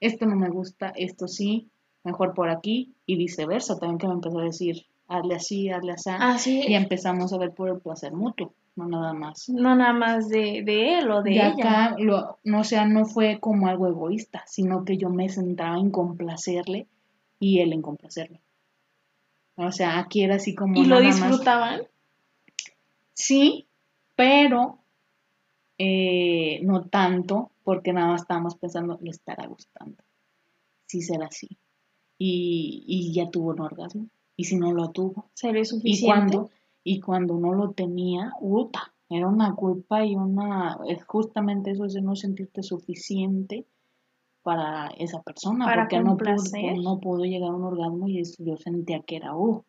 esto 0.00 0.26
no 0.26 0.36
me 0.36 0.50
gusta, 0.50 0.92
esto 0.94 1.26
sí, 1.26 1.68
mejor 2.04 2.34
por 2.34 2.50
aquí, 2.50 2.94
y 3.06 3.16
viceversa, 3.16 3.78
también 3.78 3.98
que 3.98 4.06
me 4.06 4.14
empezó 4.14 4.38
a 4.38 4.44
decir, 4.44 4.86
hazle 5.08 5.34
así, 5.34 5.70
hazle 5.70 5.92
así, 5.92 6.62
y 6.68 6.74
empezamos 6.74 7.32
a 7.32 7.38
ver 7.38 7.52
por 7.52 7.68
el 7.68 7.78
placer 7.78 8.12
mutuo, 8.12 8.52
no 8.76 8.88
nada 8.88 9.12
más. 9.12 9.48
No 9.48 9.74
nada 9.76 9.92
más 9.92 10.28
de, 10.28 10.62
de 10.64 10.98
él 10.98 11.10
o 11.10 11.22
de 11.22 11.30
De 11.30 11.36
ella. 11.36 11.48
acá, 11.50 11.96
lo, 11.98 12.38
no, 12.44 12.60
o 12.60 12.64
sea, 12.64 12.86
no 12.86 13.04
fue 13.06 13.38
como 13.40 13.68
algo 13.68 13.86
egoísta, 13.86 14.42
sino 14.46 14.84
que 14.84 14.96
yo 14.96 15.10
me 15.10 15.28
centraba 15.28 15.78
en 15.78 15.90
complacerle 15.90 16.86
y 17.38 17.60
él 17.60 17.72
en 17.72 17.82
complacerme. 17.82 18.40
O 19.56 19.70
sea, 19.70 19.98
aquí 20.00 20.22
era 20.24 20.36
así 20.36 20.54
como 20.54 20.80
¿Y 20.82 20.86
lo 20.86 20.96
más- 21.00 21.04
disfrutaban? 21.04 21.82
Sí, 23.12 23.66
pero 24.16 24.78
eh, 25.78 26.60
no 26.62 26.82
tanto, 26.86 27.50
porque 27.62 27.92
nada 27.92 28.08
más 28.08 28.22
estábamos 28.22 28.56
pensando, 28.56 28.98
le 29.02 29.10
estará 29.10 29.46
gustando. 29.46 30.02
Sí 30.86 31.00
será 31.02 31.26
así. 31.26 31.48
Y, 32.18 32.84
y 32.86 33.12
ya 33.14 33.30
tuvo 33.30 33.50
un 33.50 33.60
orgasmo. 33.60 34.06
Y 34.36 34.44
si 34.44 34.56
no 34.56 34.72
lo 34.72 34.90
tuvo. 34.90 35.30
¿Seré 35.34 35.60
Y 35.60 35.64
suficiente? 35.64 36.38
Y 36.84 37.00
cuando 37.00 37.34
no 37.38 37.54
lo 37.54 37.72
tenía, 37.72 38.32
puta, 38.38 38.92
era 39.08 39.26
una 39.26 39.54
culpa 39.54 40.04
y 40.04 40.14
una, 40.14 40.78
es 40.86 41.04
justamente 41.04 41.70
eso 41.70 41.86
es 41.86 41.94
de 41.94 42.02
no 42.02 42.14
sentirte 42.14 42.62
suficiente 42.62 43.66
para 44.42 44.88
esa 44.98 45.22
persona, 45.22 45.64
Para 45.64 45.82
porque 45.82 45.96
no 45.98 46.16
pudo, 46.16 46.26
complacer. 46.26 46.78
no 46.78 47.00
pudo 47.00 47.24
llegar 47.24 47.50
a 47.50 47.56
un 47.56 47.64
orgasmo 47.64 48.06
y 48.08 48.20
eso 48.20 48.44
yo 48.44 48.56
sentía 48.58 49.00
que 49.00 49.16
era 49.16 49.34
uh, 49.34 49.64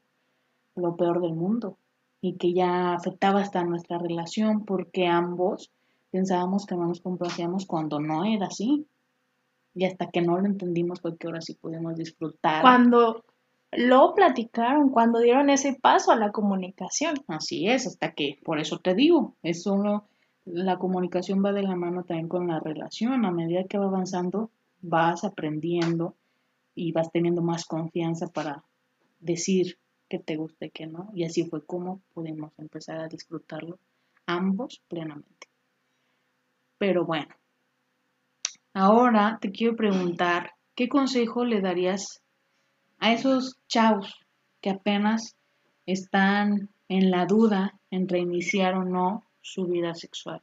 lo 0.75 0.95
peor 0.97 1.21
del 1.21 1.33
mundo 1.33 1.77
y 2.19 2.35
que 2.35 2.53
ya 2.53 2.93
afectaba 2.93 3.39
hasta 3.39 3.63
nuestra 3.63 3.97
relación 3.97 4.65
porque 4.65 5.07
ambos 5.07 5.71
pensábamos 6.11 6.65
que 6.65 6.75
no 6.75 6.87
nos 6.87 6.99
complacíamos 6.99 7.65
cuando 7.65 7.99
no 7.99 8.25
era 8.25 8.47
así. 8.47 8.85
Y 9.73 9.85
hasta 9.85 10.09
que 10.09 10.21
no 10.21 10.39
lo 10.39 10.45
entendimos 10.45 11.01
fue 11.01 11.17
que 11.17 11.27
ahora 11.27 11.41
sí 11.41 11.53
pudimos 11.55 11.95
disfrutar. 11.95 12.61
Cuando 12.61 13.23
lo 13.77 14.13
platicaron, 14.13 14.89
cuando 14.89 15.19
dieron 15.19 15.49
ese 15.49 15.77
paso 15.81 16.11
a 16.11 16.15
la 16.15 16.31
comunicación. 16.31 17.15
Así 17.27 17.67
es, 17.67 17.87
hasta 17.87 18.13
que, 18.13 18.39
por 18.43 18.59
eso 18.59 18.79
te 18.79 18.93
digo, 18.93 19.35
es 19.43 19.63
solo, 19.63 20.05
la 20.45 20.77
comunicación 20.77 21.43
va 21.43 21.51
de 21.51 21.63
la 21.63 21.75
mano 21.75 22.03
también 22.03 22.27
con 22.27 22.47
la 22.47 22.59
relación, 22.59 23.25
a 23.25 23.31
medida 23.31 23.65
que 23.65 23.77
va 23.77 23.85
avanzando, 23.85 24.51
vas 24.81 25.23
aprendiendo 25.23 26.15
y 26.75 26.91
vas 26.91 27.11
teniendo 27.11 27.41
más 27.41 27.65
confianza 27.65 28.27
para 28.27 28.63
decir 29.19 29.77
que 30.07 30.19
te 30.19 30.35
gusta 30.35 30.65
y 30.65 30.71
que 30.71 30.87
no, 30.87 31.09
y 31.13 31.23
así 31.23 31.45
fue 31.45 31.65
como 31.65 32.01
pudimos 32.13 32.51
empezar 32.59 32.99
a 32.99 33.07
disfrutarlo 33.07 33.79
ambos 34.27 34.81
plenamente. 34.87 35.47
Pero 36.77 37.05
bueno, 37.05 37.33
ahora 38.73 39.37
te 39.41 39.51
quiero 39.51 39.75
preguntar, 39.75 40.51
¿qué 40.75 40.89
consejo 40.89 41.45
le 41.45 41.61
darías 41.61 42.21
a 43.05 43.13
esos 43.13 43.59
chavos 43.67 44.25
que 44.61 44.71
apenas 44.71 45.35
están 45.85 46.69
en 46.89 47.11
la 47.11 47.27
duda 47.27 47.79
entre 47.91 48.17
iniciar 48.17 48.73
o 48.73 48.83
no 48.83 49.23
su 49.41 49.67
vida 49.67 49.93
sexual? 49.93 50.41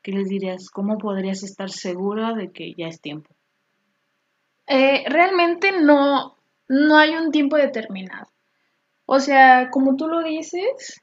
¿Qué 0.00 0.12
les 0.12 0.28
dirías? 0.28 0.70
¿Cómo 0.70 0.96
podrías 0.96 1.42
estar 1.42 1.70
segura 1.70 2.34
de 2.34 2.52
que 2.52 2.72
ya 2.74 2.86
es 2.86 3.00
tiempo? 3.00 3.34
Eh, 4.68 5.02
realmente 5.08 5.72
no, 5.72 6.36
no 6.68 6.98
hay 6.98 7.16
un 7.16 7.32
tiempo 7.32 7.56
determinado. 7.56 8.28
O 9.04 9.18
sea, 9.18 9.68
como 9.70 9.96
tú 9.96 10.06
lo 10.06 10.22
dices, 10.22 11.02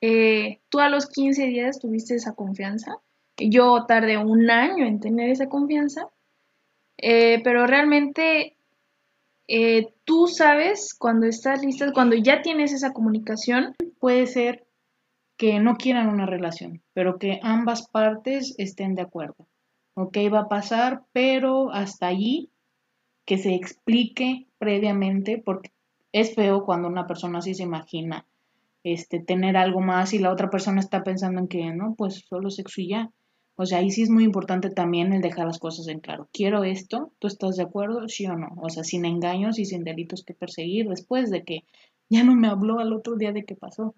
eh, 0.00 0.58
tú 0.68 0.80
a 0.80 0.88
los 0.88 1.06
15 1.06 1.46
días 1.46 1.78
tuviste 1.78 2.16
esa 2.16 2.34
confianza. 2.34 2.98
Yo 3.36 3.84
tardé 3.86 4.16
un 4.16 4.50
año 4.50 4.86
en 4.86 4.98
tener 4.98 5.30
esa 5.30 5.48
confianza. 5.48 6.08
eh, 6.98 7.40
pero 7.44 7.66
realmente 7.66 8.55
eh, 9.48 9.94
tú 10.04 10.26
sabes 10.26 10.94
cuando 10.98 11.26
estás 11.26 11.64
lista, 11.64 11.92
cuando 11.92 12.16
ya 12.16 12.42
tienes 12.42 12.72
esa 12.72 12.92
comunicación, 12.92 13.74
Puede 13.98 14.26
ser 14.26 14.66
que 15.36 15.58
no 15.58 15.76
quieran 15.76 16.08
una 16.08 16.26
relación, 16.26 16.82
pero 16.92 17.18
que 17.18 17.40
ambas 17.42 17.88
partes 17.88 18.54
estén 18.58 18.94
de 18.94 19.02
acuerdo. 19.02 19.48
Ok, 19.94 20.16
va 20.32 20.40
a 20.40 20.48
pasar, 20.48 21.04
pero 21.12 21.70
hasta 21.72 22.06
allí 22.06 22.50
que 23.24 23.38
se 23.38 23.54
explique 23.54 24.46
previamente, 24.58 25.42
porque 25.44 25.72
es 26.12 26.34
feo 26.34 26.64
cuando 26.64 26.88
una 26.88 27.06
persona 27.06 27.38
así 27.38 27.54
se 27.54 27.64
imagina 27.64 28.26
este, 28.84 29.18
tener 29.18 29.56
algo 29.56 29.80
más 29.80 30.14
y 30.14 30.18
la 30.18 30.30
otra 30.30 30.48
persona 30.50 30.80
está 30.80 31.02
pensando 31.02 31.40
en 31.40 31.48
que 31.48 31.72
no, 31.72 31.94
pues 31.96 32.24
solo 32.28 32.50
sexo 32.50 32.80
y 32.80 32.88
ya. 32.88 33.10
O 33.58 33.64
sea, 33.64 33.78
ahí 33.78 33.90
sí 33.90 34.02
es 34.02 34.10
muy 34.10 34.24
importante 34.24 34.68
también 34.68 35.14
el 35.14 35.22
dejar 35.22 35.46
las 35.46 35.58
cosas 35.58 35.88
en 35.88 36.00
claro. 36.00 36.28
Quiero 36.30 36.62
esto, 36.62 37.12
¿tú 37.18 37.26
estás 37.26 37.56
de 37.56 37.62
acuerdo? 37.62 38.06
Sí 38.06 38.26
o 38.26 38.36
no. 38.36 38.48
O 38.58 38.68
sea, 38.68 38.84
sin 38.84 39.06
engaños 39.06 39.58
y 39.58 39.64
sin 39.64 39.82
delitos 39.82 40.24
que 40.24 40.34
perseguir 40.34 40.88
después 40.88 41.30
de 41.30 41.42
que 41.42 41.64
ya 42.10 42.22
no 42.22 42.34
me 42.34 42.48
habló 42.48 42.78
al 42.78 42.92
otro 42.92 43.16
día 43.16 43.32
de 43.32 43.44
qué 43.44 43.56
pasó. 43.56 43.94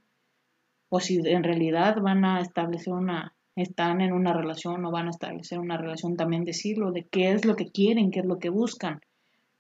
O 0.88 1.01
si 1.01 1.16
en 1.25 1.42
realidad 1.42 2.01
van 2.01 2.25
a 2.25 2.40
establecer 2.40 2.92
una, 2.92 3.35
están 3.57 4.01
en 4.01 4.12
una 4.12 4.33
relación 4.33 4.85
o 4.85 4.92
van 4.92 5.09
a 5.09 5.11
establecer 5.11 5.59
una 5.59 5.77
relación, 5.77 6.16
también 6.16 6.44
decirlo 6.44 6.92
de 6.92 7.07
qué 7.07 7.33
es 7.33 7.44
lo 7.44 7.57
que 7.57 7.73
quieren, 7.73 8.12
qué 8.12 8.21
es 8.21 8.27
lo 8.27 8.38
que 8.38 8.51
buscan. 8.51 9.01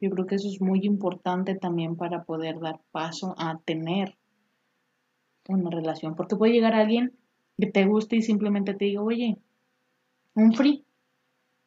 Yo 0.00 0.10
creo 0.10 0.26
que 0.26 0.36
eso 0.36 0.46
es 0.46 0.60
muy 0.60 0.86
importante 0.86 1.56
también 1.56 1.96
para 1.96 2.22
poder 2.22 2.60
dar 2.60 2.80
paso 2.92 3.34
a 3.36 3.58
tener 3.64 4.16
una 5.48 5.70
relación. 5.70 6.14
Porque 6.14 6.36
puede 6.36 6.52
llegar 6.52 6.74
alguien 6.74 7.18
que 7.58 7.66
te 7.66 7.84
guste 7.84 8.14
y 8.14 8.22
simplemente 8.22 8.74
te 8.74 8.84
diga, 8.84 9.02
oye, 9.02 9.38
un 10.38 10.52
free. 10.54 10.84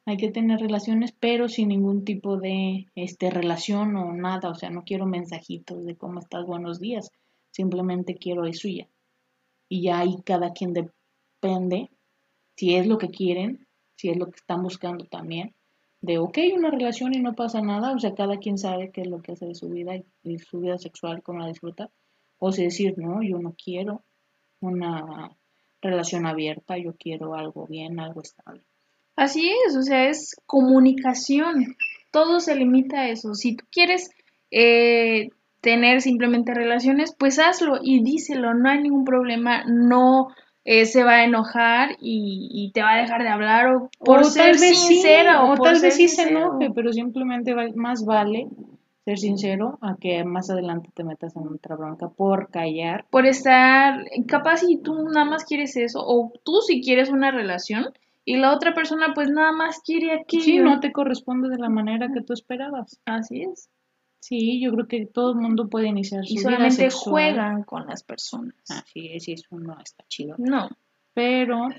Hay 0.05 0.17
que 0.17 0.31
tener 0.31 0.59
relaciones, 0.59 1.11
pero 1.11 1.47
sin 1.47 1.67
ningún 1.67 2.05
tipo 2.05 2.37
de 2.37 2.87
este, 2.95 3.29
relación 3.29 3.95
o 3.97 4.13
nada. 4.13 4.49
O 4.49 4.55
sea, 4.55 4.69
no 4.69 4.83
quiero 4.83 5.05
mensajitos 5.05 5.85
de 5.85 5.95
cómo 5.95 6.19
estás, 6.19 6.45
buenos 6.45 6.79
días. 6.79 7.11
Simplemente 7.51 8.15
quiero 8.15 8.45
eso 8.45 8.67
y 8.67 8.77
ya. 8.77 8.87
Y 9.69 9.83
ya 9.83 9.99
ahí 9.99 10.21
cada 10.25 10.53
quien 10.53 10.73
depende 10.73 11.91
si 12.55 12.75
es 12.75 12.87
lo 12.87 12.97
que 12.97 13.09
quieren, 13.09 13.67
si 13.95 14.09
es 14.09 14.17
lo 14.17 14.25
que 14.27 14.37
están 14.37 14.63
buscando 14.63 15.05
también. 15.05 15.53
De, 15.99 16.17
ok, 16.17 16.37
una 16.55 16.71
relación 16.71 17.13
y 17.13 17.19
no 17.19 17.35
pasa 17.35 17.61
nada. 17.61 17.93
O 17.93 17.99
sea, 17.99 18.15
cada 18.15 18.37
quien 18.37 18.57
sabe 18.57 18.91
qué 18.91 19.01
es 19.01 19.07
lo 19.07 19.21
que 19.21 19.33
hace 19.33 19.45
de 19.45 19.55
su 19.55 19.69
vida 19.69 19.97
y, 20.23 20.39
su 20.39 20.61
vida 20.61 20.77
sexual, 20.77 21.21
cómo 21.21 21.39
la 21.39 21.47
disfruta. 21.47 21.91
O 22.39 22.51
si 22.51 22.63
decir, 22.63 22.97
no, 22.97 23.21
yo 23.21 23.37
no 23.37 23.53
quiero 23.53 24.03
una 24.61 25.37
relación 25.81 26.25
abierta, 26.25 26.77
yo 26.77 26.93
quiero 26.97 27.35
algo 27.35 27.67
bien, 27.67 27.99
algo 27.99 28.21
estable. 28.21 28.61
Así 29.15 29.51
es, 29.67 29.75
o 29.75 29.81
sea, 29.81 30.09
es 30.09 30.35
comunicación. 30.45 31.75
Todo 32.11 32.39
se 32.39 32.55
limita 32.55 33.01
a 33.01 33.09
eso. 33.09 33.33
Si 33.33 33.55
tú 33.55 33.65
quieres 33.71 34.09
eh, 34.51 35.29
tener 35.61 36.01
simplemente 36.01 36.53
relaciones, 36.53 37.15
pues 37.17 37.39
hazlo 37.39 37.79
y 37.81 38.03
díselo, 38.03 38.53
no 38.53 38.69
hay 38.69 38.81
ningún 38.81 39.05
problema, 39.05 39.63
no 39.65 40.29
eh, 40.65 40.85
se 40.85 41.03
va 41.03 41.15
a 41.15 41.23
enojar 41.23 41.91
y, 41.99 42.49
y 42.51 42.71
te 42.71 42.81
va 42.81 42.93
a 42.93 43.01
dejar 43.01 43.23
de 43.23 43.29
hablar 43.29 43.67
o 43.75 43.89
por 43.99 44.21
o 44.21 44.23
ser 44.23 44.51
tal 44.51 44.59
vez 44.59 44.77
sincera 44.79 45.33
sí, 45.33 45.37
o, 45.41 45.53
o 45.53 45.55
por 45.55 45.65
tal 45.65 45.77
ser 45.77 45.89
vez 45.89 45.95
sí 45.95 46.07
se 46.07 46.23
sincero. 46.23 46.39
enoje, 46.39 46.71
pero 46.73 46.91
simplemente 46.93 47.53
más 47.75 48.05
vale 48.05 48.47
ser 49.05 49.17
sincero 49.17 49.79
a 49.81 49.95
que 49.99 50.23
más 50.23 50.49
adelante 50.49 50.89
te 50.93 51.03
metas 51.03 51.35
en 51.35 51.47
otra 51.47 51.75
bronca 51.75 52.09
por 52.09 52.49
callar. 52.51 53.05
por 53.09 53.25
estar, 53.25 54.05
capaz 54.27 54.57
si 54.57 54.77
tú 54.77 54.93
nada 55.03 55.25
más 55.25 55.43
quieres 55.45 55.75
eso, 55.75 55.99
o 56.05 56.31
tú 56.43 56.61
si 56.65 56.81
quieres 56.81 57.09
una 57.09 57.31
relación, 57.31 57.85
y 58.25 58.37
la 58.37 58.53
otra 58.53 58.73
persona 58.75 59.13
pues 59.15 59.29
nada 59.31 59.51
más 59.51 59.79
quiere 59.83 60.13
aquello. 60.13 60.43
Sí, 60.43 60.59
no 60.59 60.79
te 60.79 60.91
corresponde 60.91 61.49
de 61.49 61.57
la 61.57 61.69
manera 61.69 62.09
que 62.13 62.21
tú 62.21 62.33
esperabas. 62.33 62.99
Así 63.05 63.41
es. 63.41 63.69
Sí, 64.19 64.61
yo 64.61 64.71
creo 64.71 64.87
que 64.87 65.07
todo 65.07 65.31
el 65.31 65.37
mundo 65.39 65.67
puede 65.67 65.87
iniciar 65.87 66.23
su 66.23 66.35
Y 66.35 66.37
solamente 66.37 66.75
sexual. 66.75 67.11
juegan 67.33 67.63
con 67.63 67.87
las 67.87 68.03
personas. 68.03 68.55
Así 68.69 69.09
es, 69.11 69.27
y 69.27 69.33
eso 69.33 69.57
no 69.57 69.75
está 69.83 70.03
chido. 70.07 70.35
No. 70.37 70.69
Pero 71.15 71.69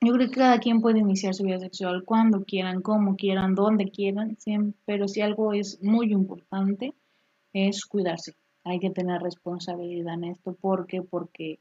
yo 0.00 0.12
creo 0.12 0.28
que 0.28 0.34
cada 0.34 0.58
quien 0.58 0.80
puede 0.80 0.98
iniciar 0.98 1.34
su 1.34 1.44
vida 1.44 1.58
sexual 1.58 2.04
cuando 2.04 2.44
quieran, 2.44 2.82
como 2.82 3.16
quieran, 3.16 3.54
donde 3.54 3.90
quieran, 3.90 4.36
pero 4.84 5.08
si 5.08 5.20
algo 5.20 5.52
es 5.52 5.82
muy 5.82 6.12
importante 6.12 6.94
es 7.52 7.86
cuidarse. 7.86 8.34
Hay 8.64 8.78
que 8.78 8.90
tener 8.90 9.22
responsabilidad 9.22 10.14
en 10.14 10.24
esto. 10.24 10.54
¿Por 10.54 10.86
qué? 10.86 11.02
Porque 11.02 11.60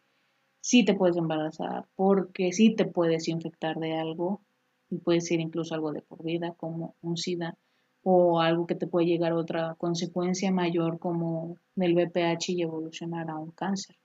sí 0.59 0.83
te 0.83 0.95
puedes 0.95 1.15
embarazar, 1.17 1.85
porque 1.95 2.51
sí 2.51 2.75
te 2.75 2.85
puedes 2.85 3.27
infectar 3.27 3.77
de 3.77 3.93
algo 3.93 4.41
y 4.89 4.97
puede 4.97 5.21
ser 5.21 5.39
incluso 5.39 5.73
algo 5.73 5.93
de 5.93 6.01
por 6.01 6.23
vida 6.23 6.53
como 6.57 6.95
un 7.01 7.17
SIDA 7.17 7.57
o 8.03 8.39
algo 8.39 8.67
que 8.67 8.75
te 8.75 8.87
puede 8.87 9.07
llegar 9.07 9.31
a 9.31 9.37
otra 9.37 9.75
consecuencia 9.75 10.51
mayor 10.51 10.99
como 10.99 11.57
del 11.75 11.95
VPH 11.95 12.49
y 12.49 12.61
evolucionar 12.61 13.29
a 13.29 13.37
un 13.37 13.51
cáncer. 13.51 13.95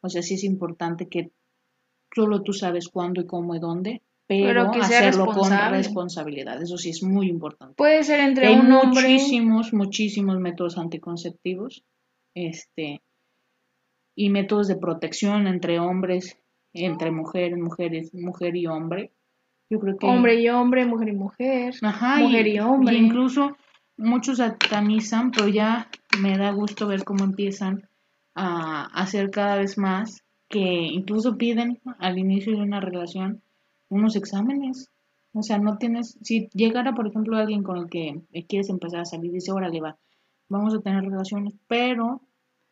O 0.00 0.08
sea, 0.08 0.22
sí 0.22 0.34
es 0.34 0.44
importante 0.44 1.08
que 1.08 1.32
solo 2.14 2.42
tú 2.42 2.52
sabes 2.52 2.88
cuándo 2.88 3.20
y 3.20 3.26
cómo 3.26 3.54
y 3.54 3.58
dónde, 3.58 4.02
pero, 4.28 4.46
Pero 4.46 4.70
que 4.72 4.84
sea 4.84 5.08
hacerlo 5.08 5.26
con 5.26 5.50
responsabilidad. 5.70 6.60
Eso 6.60 6.76
sí 6.76 6.90
es 6.90 7.02
muy 7.02 7.28
importante. 7.28 7.74
Puede 7.76 8.02
ser 8.04 8.20
entre 8.20 8.48
Hay 8.48 8.56
un 8.56 8.70
hombre. 8.72 9.00
muchísimos, 9.00 9.72
muchísimos 9.72 10.38
métodos 10.38 10.76
anticonceptivos, 10.76 11.82
este, 12.34 13.00
y 14.14 14.28
métodos 14.28 14.68
de 14.68 14.76
protección 14.76 15.46
entre 15.46 15.80
hombres, 15.80 16.38
entre 16.74 17.10
mujeres, 17.10 17.58
mujeres, 17.58 18.12
mujer 18.12 18.54
y 18.54 18.66
hombre. 18.66 19.12
Yo 19.70 19.80
creo 19.80 19.96
que 19.96 20.06
Hombre 20.06 20.34
y 20.34 20.48
hombre, 20.50 20.84
mujer 20.84 21.08
y 21.08 21.12
mujer. 21.12 21.74
Ajá, 21.82 22.18
mujer 22.18 22.46
y 22.48 22.58
hombre. 22.58 22.96
incluso 22.96 23.56
muchos 23.96 24.38
satanizan, 24.38 25.30
pero 25.30 25.48
ya 25.48 25.88
me 26.20 26.36
da 26.36 26.50
gusto 26.50 26.86
ver 26.86 27.04
cómo 27.04 27.24
empiezan 27.24 27.88
a 28.34 28.84
hacer 28.92 29.30
cada 29.30 29.56
vez 29.56 29.78
más 29.78 30.22
que 30.48 30.58
incluso 30.58 31.36
piden 31.36 31.80
al 31.98 32.18
inicio 32.18 32.56
de 32.56 32.62
una 32.62 32.80
relación 32.80 33.42
unos 33.88 34.16
exámenes. 34.16 34.90
O 35.32 35.42
sea, 35.42 35.58
no 35.58 35.78
tienes, 35.78 36.18
si 36.22 36.48
llegara, 36.52 36.94
por 36.94 37.06
ejemplo, 37.06 37.36
alguien 37.36 37.62
con 37.62 37.78
el 37.78 37.90
que 37.90 38.22
quieres 38.48 38.70
empezar 38.70 39.00
a 39.00 39.04
salir, 39.04 39.30
dice, 39.30 39.52
órale, 39.52 39.80
va, 39.80 39.96
vamos 40.48 40.74
a 40.74 40.80
tener 40.80 41.04
relaciones, 41.04 41.54
pero 41.68 42.22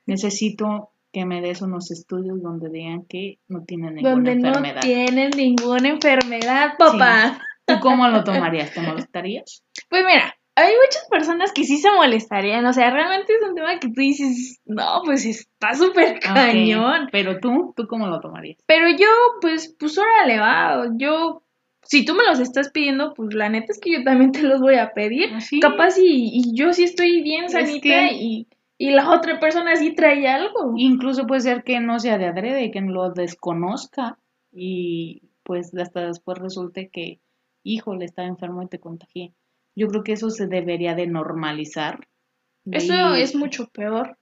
necesito 0.07 0.91
que 1.13 1.25
me 1.25 1.41
des 1.41 1.63
unos 1.63 1.91
estudios 1.91 2.43
donde 2.43 2.69
digan 2.71 3.05
que 3.05 3.39
no 3.49 3.63
tienen 3.63 3.95
ninguna 3.95 4.15
donde 4.15 4.33
enfermedad. 4.33 4.75
no 4.77 4.81
tienen 4.81 5.31
ninguna 5.37 5.89
enfermedad, 5.89 6.75
papá. 6.79 7.41
¿Tú 7.65 7.75
cómo 7.81 8.07
lo 8.09 8.23
tomarías? 8.23 8.73
¿Te 8.73 8.81
molestarías? 8.81 9.65
Pues 9.89 10.05
mira, 10.07 10.36
hay 10.57 10.73
muchas 10.85 11.07
personas 11.11 11.53
que 11.53 11.65
sí 11.65 11.77
se 11.77 11.91
molestarían. 11.93 12.65
O 12.67 12.73
sea, 12.73 12.91
realmente 12.91 13.33
es 13.35 13.49
un 13.49 13.55
tema 13.55 13.79
que 13.79 13.89
tú 13.89 14.01
dices, 14.01 14.61
no, 14.65 15.03
pues 15.05 15.25
está 15.27 15.75
súper 15.75 16.19
cañón. 16.21 17.09
Pero 17.13 17.39
tú, 17.41 17.73
¿tú 17.77 17.87
cómo 17.87 18.07
lo 18.09 18.21
tomarías? 18.21 18.59
Pero 18.67 18.89
yo, 18.91 19.07
pues, 19.41 19.75
pues 19.79 19.97
órale, 19.99 20.39
va. 20.41 20.87
Yo, 20.97 21.43
si 21.83 22.05
tú 22.05 22.15
me 22.15 22.25
los 22.25 22.41
estás 22.41 22.71
pidiendo, 22.71 23.13
pues 23.15 23.35
la 23.35 23.49
neta 23.49 23.67
es 23.71 23.79
que 23.79 23.93
yo 23.93 24.03
también 24.03 24.33
te 24.33 24.43
los 24.43 24.61
voy 24.61 24.77
a 24.77 24.93
pedir. 24.95 25.33
Así. 25.35 25.61
Capaz 25.61 25.99
y, 25.99 26.31
y 26.33 26.55
yo 26.55 26.73
sí 26.73 26.85
estoy 26.85 27.23
bien 27.23 27.45
Es 27.45 27.53
sanita 27.53 27.81
que- 27.83 28.13
y, 28.15 28.47
y 28.79 28.91
la 28.91 29.11
otra 29.11 29.39
persona 29.39 29.77
sí 29.77 29.95
trae 29.95 30.27
algo. 30.27 30.73
Incluso 30.77 31.27
puede 31.27 31.43
ser 31.43 31.65
que 31.65 31.81
no 31.81 31.99
sea 32.01 32.19
de 32.19 32.27
adrede, 32.27 32.71
que 32.71 32.81
lo 32.81 33.11
desconozca 33.11 34.19
y 34.53 35.23
pues 35.43 35.73
hasta 35.77 36.01
después 36.07 36.39
resulte 36.39 36.89
que, 36.93 37.21
híjole, 37.63 38.05
estaba 38.07 38.27
enfermo 38.27 38.63
y 38.63 38.69
te 38.69 38.81
contagié. 38.81 39.33
Yo 39.77 39.89
creo 39.89 40.03
que 40.03 40.13
eso 40.13 40.31
se 40.31 40.47
debería 40.47 40.95
de 40.95 41.07
normalizar. 41.07 42.09
De 42.65 42.79
Eso 42.79 43.15
es 43.15 43.37
mucho 43.37 43.69
peor 43.69 44.19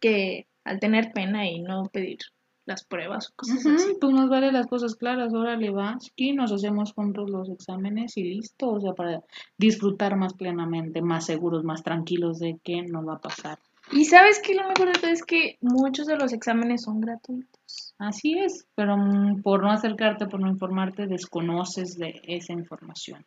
que 0.00 0.46
al 0.64 0.80
tener 0.80 1.12
pena 1.12 1.46
y 1.46 1.60
no 1.60 1.90
pedir 1.92 2.18
las 2.66 2.84
pruebas 2.84 3.28
o 3.28 3.34
cosas 3.36 3.66
Ujú, 3.66 3.74
así. 3.74 3.96
pues 4.00 4.12
nos 4.14 4.30
vale 4.30 4.50
las 4.52 4.66
cosas 4.66 4.94
claras, 4.94 5.34
órale 5.34 5.70
va, 5.70 5.90
aquí 5.90 6.32
nos 6.32 6.50
hacemos 6.50 6.94
juntos 6.94 7.28
los 7.28 7.50
exámenes 7.50 8.16
y 8.16 8.24
listo, 8.24 8.70
o 8.70 8.80
sea, 8.80 8.94
para 8.94 9.22
disfrutar 9.58 10.16
más 10.16 10.32
plenamente, 10.32 11.02
más 11.02 11.26
seguros, 11.26 11.64
más 11.64 11.82
tranquilos 11.82 12.38
de 12.38 12.58
que 12.62 12.82
no 12.82 13.04
va 13.04 13.16
a 13.16 13.20
pasar. 13.20 13.58
Y 13.92 14.06
sabes 14.06 14.40
que 14.40 14.54
lo 14.54 14.62
mejor 14.66 14.92
de 14.92 14.98
todo 14.98 15.10
es 15.10 15.24
que 15.24 15.58
muchos 15.60 16.06
de 16.06 16.16
los 16.16 16.32
exámenes 16.32 16.82
son 16.82 17.00
gratuitos. 17.00 17.94
Así 17.98 18.38
es, 18.38 18.66
pero 18.74 18.96
mm, 18.96 19.42
por 19.42 19.62
no 19.62 19.70
acercarte, 19.70 20.26
por 20.26 20.40
no 20.40 20.48
informarte, 20.48 21.06
desconoces 21.06 21.98
de 21.98 22.20
esa 22.24 22.54
información. 22.54 23.26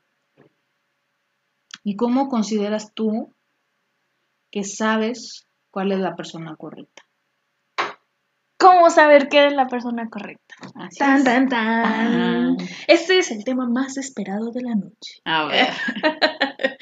¿Y 1.87 1.95
cómo 1.95 2.27
consideras 2.27 2.93
tú 2.93 3.33
que 4.51 4.65
sabes 4.65 5.47
cuál 5.71 5.93
es 5.93 5.99
la 5.99 6.17
persona 6.17 6.57
correcta? 6.57 7.03
¿Cómo 8.59 8.89
saber 8.89 9.29
qué 9.29 9.47
es 9.47 9.53
la 9.53 9.67
persona 9.67 10.09
correcta? 10.09 10.55
Así 10.75 10.99
Tan, 10.99 11.19
es. 11.19 11.23
tan, 11.23 11.47
tan. 11.47 11.85
Ah. 11.85 12.57
Este 12.89 13.19
es 13.19 13.31
el 13.31 13.45
tema 13.45 13.69
más 13.69 13.95
esperado 13.95 14.51
de 14.51 14.63
la 14.63 14.75
noche. 14.75 15.21
A 15.23 15.45
ver. 15.45 15.69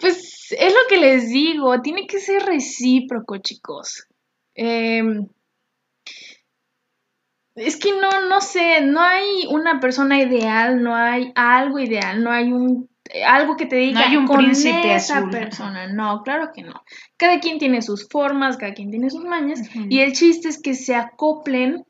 Pues 0.00 0.50
es 0.50 0.72
lo 0.72 0.80
que 0.88 0.96
les 0.96 1.28
digo, 1.30 1.80
tiene 1.80 2.08
que 2.08 2.18
ser 2.18 2.42
recíproco, 2.42 3.38
chicos. 3.38 4.08
Em, 4.56 5.28
Es 7.54 7.76
que 7.78 7.92
no, 7.92 8.26
no 8.28 8.40
sé, 8.40 8.80
no 8.80 9.00
hay 9.00 9.46
una 9.48 9.78
persona 9.78 10.20
ideal, 10.20 10.82
no 10.82 10.92
hay 10.96 11.32
algo 11.36 11.78
ideal, 11.78 12.22
no 12.24 12.32
hay 12.32 12.52
un 12.52 12.90
algo 13.26 13.56
que 13.56 13.66
te 13.66 13.76
diga 13.76 14.00
hay 14.08 14.16
un 14.16 14.26
con 14.26 14.38
príncipe 14.38 14.94
esa 14.94 15.18
azul". 15.18 15.30
persona. 15.30 15.86
No, 15.92 16.22
claro 16.22 16.50
que 16.54 16.62
no. 16.62 16.82
Cada 17.16 17.40
quien 17.40 17.58
tiene 17.58 17.82
sus 17.82 18.08
formas, 18.08 18.56
cada 18.56 18.74
quien 18.74 18.90
tiene 18.90 19.10
sus 19.10 19.24
mañas 19.24 19.60
y 19.90 20.00
el 20.00 20.12
chiste 20.12 20.48
es 20.48 20.60
que 20.60 20.74
se 20.74 20.94
acoplen, 20.94 21.84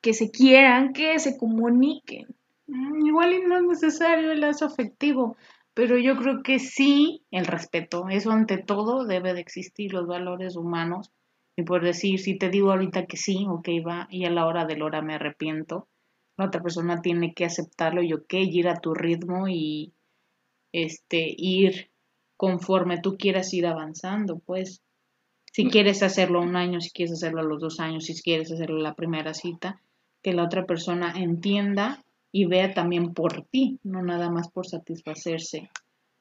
que 0.00 0.14
se 0.14 0.30
quieran, 0.30 0.92
que 0.92 1.18
se 1.18 1.36
comuniquen. 1.36 2.28
Mm, 2.66 3.06
Igual 3.06 3.32
y 3.34 3.40
no 3.40 3.56
es 3.56 3.62
necesario 3.64 4.30
el 4.32 4.40
lazo 4.40 4.64
afectivo, 4.66 5.36
pero 5.74 5.98
yo 5.98 6.16
creo 6.16 6.42
que 6.42 6.58
sí 6.58 7.24
el 7.30 7.46
respeto. 7.46 8.08
Eso 8.08 8.30
ante 8.30 8.58
todo 8.58 9.04
debe 9.04 9.34
de 9.34 9.40
existir, 9.40 9.92
los 9.92 10.06
valores 10.06 10.56
humanos. 10.56 11.10
Y 11.56 11.62
por 11.64 11.82
decir, 11.82 12.20
si 12.20 12.38
te 12.38 12.48
digo 12.48 12.70
ahorita 12.70 13.06
que 13.06 13.16
sí, 13.16 13.44
ok, 13.48 13.68
va, 13.86 14.06
y 14.10 14.24
a 14.24 14.30
la 14.30 14.46
hora 14.46 14.64
de 14.64 14.76
la 14.76 14.84
hora 14.84 15.02
me 15.02 15.14
arrepiento, 15.14 15.88
la 16.36 16.46
otra 16.46 16.62
persona 16.62 17.02
tiene 17.02 17.34
que 17.34 17.44
aceptarlo 17.44 18.02
y 18.02 18.12
ok, 18.14 18.32
ir 18.34 18.68
a 18.68 18.76
tu 18.80 18.94
ritmo 18.94 19.46
y 19.48 19.92
este 20.72 21.34
ir 21.36 21.90
conforme 22.36 23.00
tú 23.00 23.16
quieras 23.16 23.52
ir 23.54 23.66
avanzando, 23.66 24.38
pues. 24.38 24.82
Si 25.52 25.68
quieres 25.68 26.04
hacerlo 26.04 26.40
un 26.40 26.54
año, 26.54 26.80
si 26.80 26.90
quieres 26.92 27.14
hacerlo 27.14 27.40
a 27.40 27.44
los 27.44 27.60
dos 27.60 27.80
años, 27.80 28.04
si 28.04 28.14
quieres 28.22 28.52
hacerlo 28.52 28.78
la 28.78 28.94
primera 28.94 29.34
cita, 29.34 29.82
que 30.22 30.32
la 30.32 30.44
otra 30.44 30.64
persona 30.64 31.12
entienda 31.16 32.04
y 32.30 32.44
vea 32.44 32.72
también 32.72 33.14
por 33.14 33.44
ti, 33.46 33.80
no 33.82 34.00
nada 34.02 34.30
más 34.30 34.48
por 34.48 34.68
satisfacerse 34.68 35.68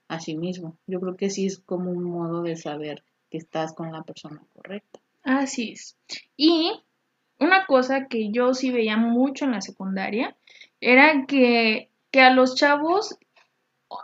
a 0.07 0.19
sí 0.19 0.35
mismo. 0.35 0.77
Yo 0.87 0.99
creo 0.99 1.15
que 1.15 1.29
sí 1.29 1.45
es 1.45 1.59
como 1.59 1.91
un 1.91 2.03
modo 2.03 2.41
de 2.41 2.55
saber 2.55 3.03
que 3.29 3.37
estás 3.37 3.73
con 3.73 3.91
la 3.91 4.03
persona 4.03 4.41
correcta. 4.53 4.99
Así 5.23 5.73
es. 5.73 5.97
Y 6.35 6.71
una 7.39 7.65
cosa 7.65 8.07
que 8.07 8.31
yo 8.31 8.53
sí 8.53 8.71
veía 8.71 8.97
mucho 8.97 9.45
en 9.45 9.51
la 9.51 9.61
secundaria 9.61 10.35
era 10.81 11.25
que, 11.27 11.89
que 12.11 12.21
a 12.21 12.33
los 12.33 12.55
chavos, 12.55 13.17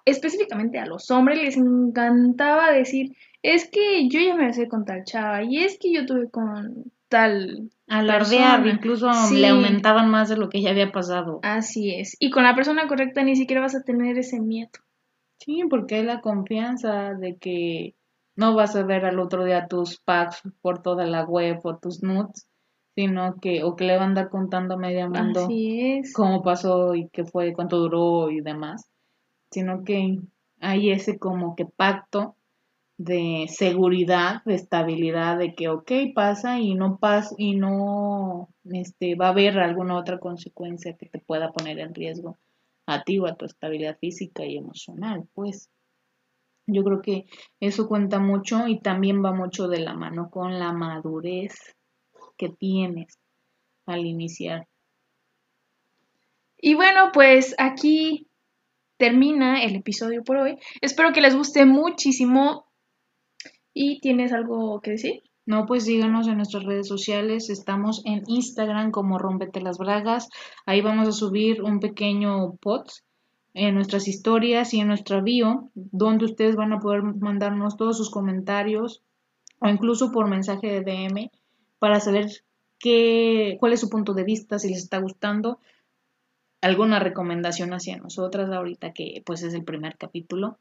específicamente 0.05 0.79
a 0.79 0.85
los 0.85 1.09
hombres, 1.11 1.41
les 1.41 1.57
encantaba 1.57 2.71
decir, 2.71 3.15
es 3.41 3.69
que 3.69 4.07
yo 4.09 4.19
ya 4.19 4.35
me 4.35 4.45
besé 4.47 4.67
con 4.67 4.85
tal 4.85 5.03
chava 5.03 5.43
y 5.43 5.57
es 5.57 5.77
que 5.79 5.93
yo 5.93 6.05
tuve 6.05 6.29
con 6.29 6.91
tal... 7.09 7.69
Alardear, 7.87 8.63
Persona. 8.63 8.73
incluso 8.73 9.13
Sí. 9.13 9.37
le 9.37 9.49
aumentaban 9.49 10.09
más 10.09 10.27
de 10.29 10.37
lo 10.37 10.49
que 10.49 10.61
ya 10.61 10.71
había 10.71 10.91
pasado. 10.91 11.39
Así 11.43 11.93
es. 11.93 12.15
Y 12.19 12.31
con 12.31 12.43
la 12.43 12.55
persona 12.55 12.87
correcta 12.87 13.23
ni 13.23 13.35
siquiera 13.35 13.61
vas 13.61 13.75
a 13.75 13.83
tener 13.83 14.17
ese 14.17 14.39
miedo. 14.39 14.71
Sí, 15.39 15.61
porque 15.69 15.95
hay 15.95 16.03
la 16.03 16.21
confianza 16.21 17.13
de 17.13 17.37
que 17.37 17.93
no 18.35 18.55
vas 18.55 18.75
a 18.75 18.83
ver 18.83 19.05
al 19.05 19.19
otro 19.19 19.45
día 19.45 19.67
tus 19.67 19.99
packs 19.99 20.41
por 20.61 20.81
toda 20.81 21.05
la 21.05 21.23
web 21.25 21.59
o 21.63 21.77
tus 21.77 22.01
nudes, 22.01 22.47
sino 22.95 23.35
que, 23.39 23.63
o 23.63 23.75
que 23.75 23.83
le 23.85 23.93
van 23.97 24.01
a 24.01 24.05
andar 24.07 24.29
contando 24.29 24.73
a 24.73 24.77
medio 24.77 25.07
mundo 25.09 25.43
Así 25.45 25.97
es. 25.99 26.11
cómo 26.13 26.41
pasó 26.41 26.95
y 26.95 27.07
qué 27.09 27.23
fue, 27.25 27.53
cuánto 27.53 27.77
duró 27.77 28.31
y 28.31 28.41
demás, 28.41 28.89
sino 29.55 29.85
que 29.85 30.19
hay 30.59 30.91
ese 30.91 31.17
como 31.17 31.55
que 31.55 31.65
pacto 31.65 32.35
de 32.97 33.45
seguridad, 33.47 34.43
de 34.43 34.55
estabilidad, 34.55 35.37
de 35.37 35.55
que 35.55 35.69
ok 35.69 35.91
pasa 36.13 36.59
y 36.59 36.75
no 36.75 36.97
pasa 36.97 37.33
y 37.37 37.55
no 37.55 38.49
este 38.65 39.15
va 39.15 39.27
a 39.27 39.29
haber 39.29 39.57
alguna 39.59 39.97
otra 39.97 40.19
consecuencia 40.19 40.97
que 40.97 41.05
te 41.05 41.19
pueda 41.19 41.53
poner 41.53 41.79
en 41.79 41.95
riesgo 41.95 42.37
a 42.85 43.03
ti 43.03 43.17
o 43.17 43.27
a 43.27 43.35
tu 43.35 43.45
estabilidad 43.45 43.97
física 43.97 44.43
y 44.45 44.57
emocional, 44.57 45.25
pues. 45.33 45.69
Yo 46.67 46.83
creo 46.83 47.01
que 47.01 47.27
eso 47.61 47.87
cuenta 47.87 48.19
mucho 48.19 48.67
y 48.67 48.81
también 48.81 49.23
va 49.23 49.31
mucho 49.31 49.69
de 49.69 49.79
la 49.79 49.93
mano 49.93 50.31
con 50.31 50.59
la 50.59 50.73
madurez 50.73 51.53
que 52.37 52.49
tienes 52.49 53.19
al 53.85 54.05
iniciar. 54.05 54.67
Y 56.57 56.73
bueno, 56.73 57.11
pues 57.13 57.53
aquí 57.59 58.27
termina 58.97 59.63
el 59.63 59.75
episodio 59.75 60.23
por 60.23 60.37
hoy. 60.37 60.57
Espero 60.81 61.13
que 61.13 61.21
les 61.21 61.35
guste 61.35 61.65
muchísimo. 61.65 62.65
¿Y 63.73 63.99
tienes 63.99 64.31
algo 64.31 64.79
que 64.81 64.91
decir? 64.91 65.23
No, 65.45 65.65
pues 65.65 65.85
síganos 65.85 66.27
en 66.27 66.37
nuestras 66.37 66.63
redes 66.63 66.87
sociales. 66.87 67.49
Estamos 67.49 68.01
en 68.05 68.23
Instagram 68.27 68.91
como 68.91 69.19
Rómpete 69.19 69.61
las 69.61 69.77
Bragas. 69.77 70.29
Ahí 70.65 70.81
vamos 70.81 71.07
a 71.07 71.11
subir 71.11 71.61
un 71.61 71.79
pequeño 71.79 72.55
post 72.55 73.05
en 73.53 73.75
nuestras 73.75 74.07
historias 74.07 74.73
y 74.73 74.79
en 74.79 74.87
nuestra 74.87 75.21
bio, 75.21 75.69
donde 75.75 76.25
ustedes 76.25 76.55
van 76.55 76.73
a 76.73 76.79
poder 76.79 77.03
mandarnos 77.03 77.77
todos 77.77 77.97
sus 77.97 78.09
comentarios 78.09 79.01
o 79.59 79.69
incluso 79.69 80.11
por 80.11 80.27
mensaje 80.27 80.67
de 80.67 80.81
DM 80.81 81.29
para 81.79 81.99
saber 81.99 82.27
qué, 82.79 83.57
cuál 83.59 83.73
es 83.73 83.79
su 83.79 83.89
punto 83.89 84.13
de 84.13 84.23
vista, 84.23 84.59
si 84.59 84.69
les 84.69 84.79
está 84.79 84.99
gustando, 84.99 85.59
alguna 86.65 86.99
recomendación 86.99 87.73
hacia 87.73 87.97
nosotras 87.97 88.49
ahorita 88.51 88.91
que 88.91 89.21
pues 89.23 89.43
es 89.43 89.53
el 89.53 89.63
primer 89.63 89.97
capítulo 89.97 90.57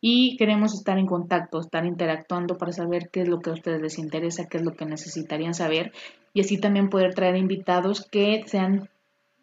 y 0.00 0.36
queremos 0.38 0.72
estar 0.72 0.98
en 0.98 1.06
contacto, 1.06 1.60
estar 1.60 1.84
interactuando 1.84 2.56
para 2.56 2.72
saber 2.72 3.10
qué 3.12 3.20
es 3.20 3.28
lo 3.28 3.40
que 3.40 3.50
a 3.50 3.52
ustedes 3.52 3.82
les 3.82 3.98
interesa, 3.98 4.46
qué 4.48 4.56
es 4.56 4.64
lo 4.64 4.72
que 4.72 4.86
necesitarían 4.86 5.52
saber 5.52 5.92
y 6.32 6.40
así 6.40 6.58
también 6.58 6.88
poder 6.88 7.14
traer 7.14 7.36
invitados 7.36 8.08
que 8.10 8.42
sean 8.46 8.88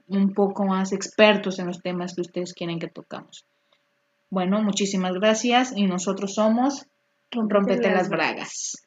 un 0.07 0.33
poco 0.33 0.65
más 0.65 0.93
expertos 0.93 1.59
en 1.59 1.67
los 1.67 1.79
temas 1.83 2.15
que 2.15 2.21
ustedes 2.21 2.53
quieren 2.53 2.79
que 2.79 2.87
tocamos. 2.87 3.45
Bueno, 4.31 4.63
muchísimas 4.63 5.13
gracias 5.13 5.73
y 5.75 5.85
nosotros 5.85 6.33
somos 6.33 6.87
Rompete 7.31 7.91
las 7.91 8.09
Bragas. 8.09 8.83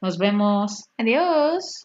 Nos 0.00 0.16
vemos. 0.16 0.86
Adiós. 0.96 1.84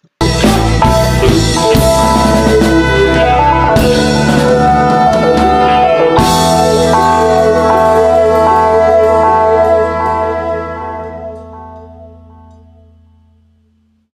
Oh, 3.70 3.74
oh, 3.76 5.36
oh. 5.40 5.87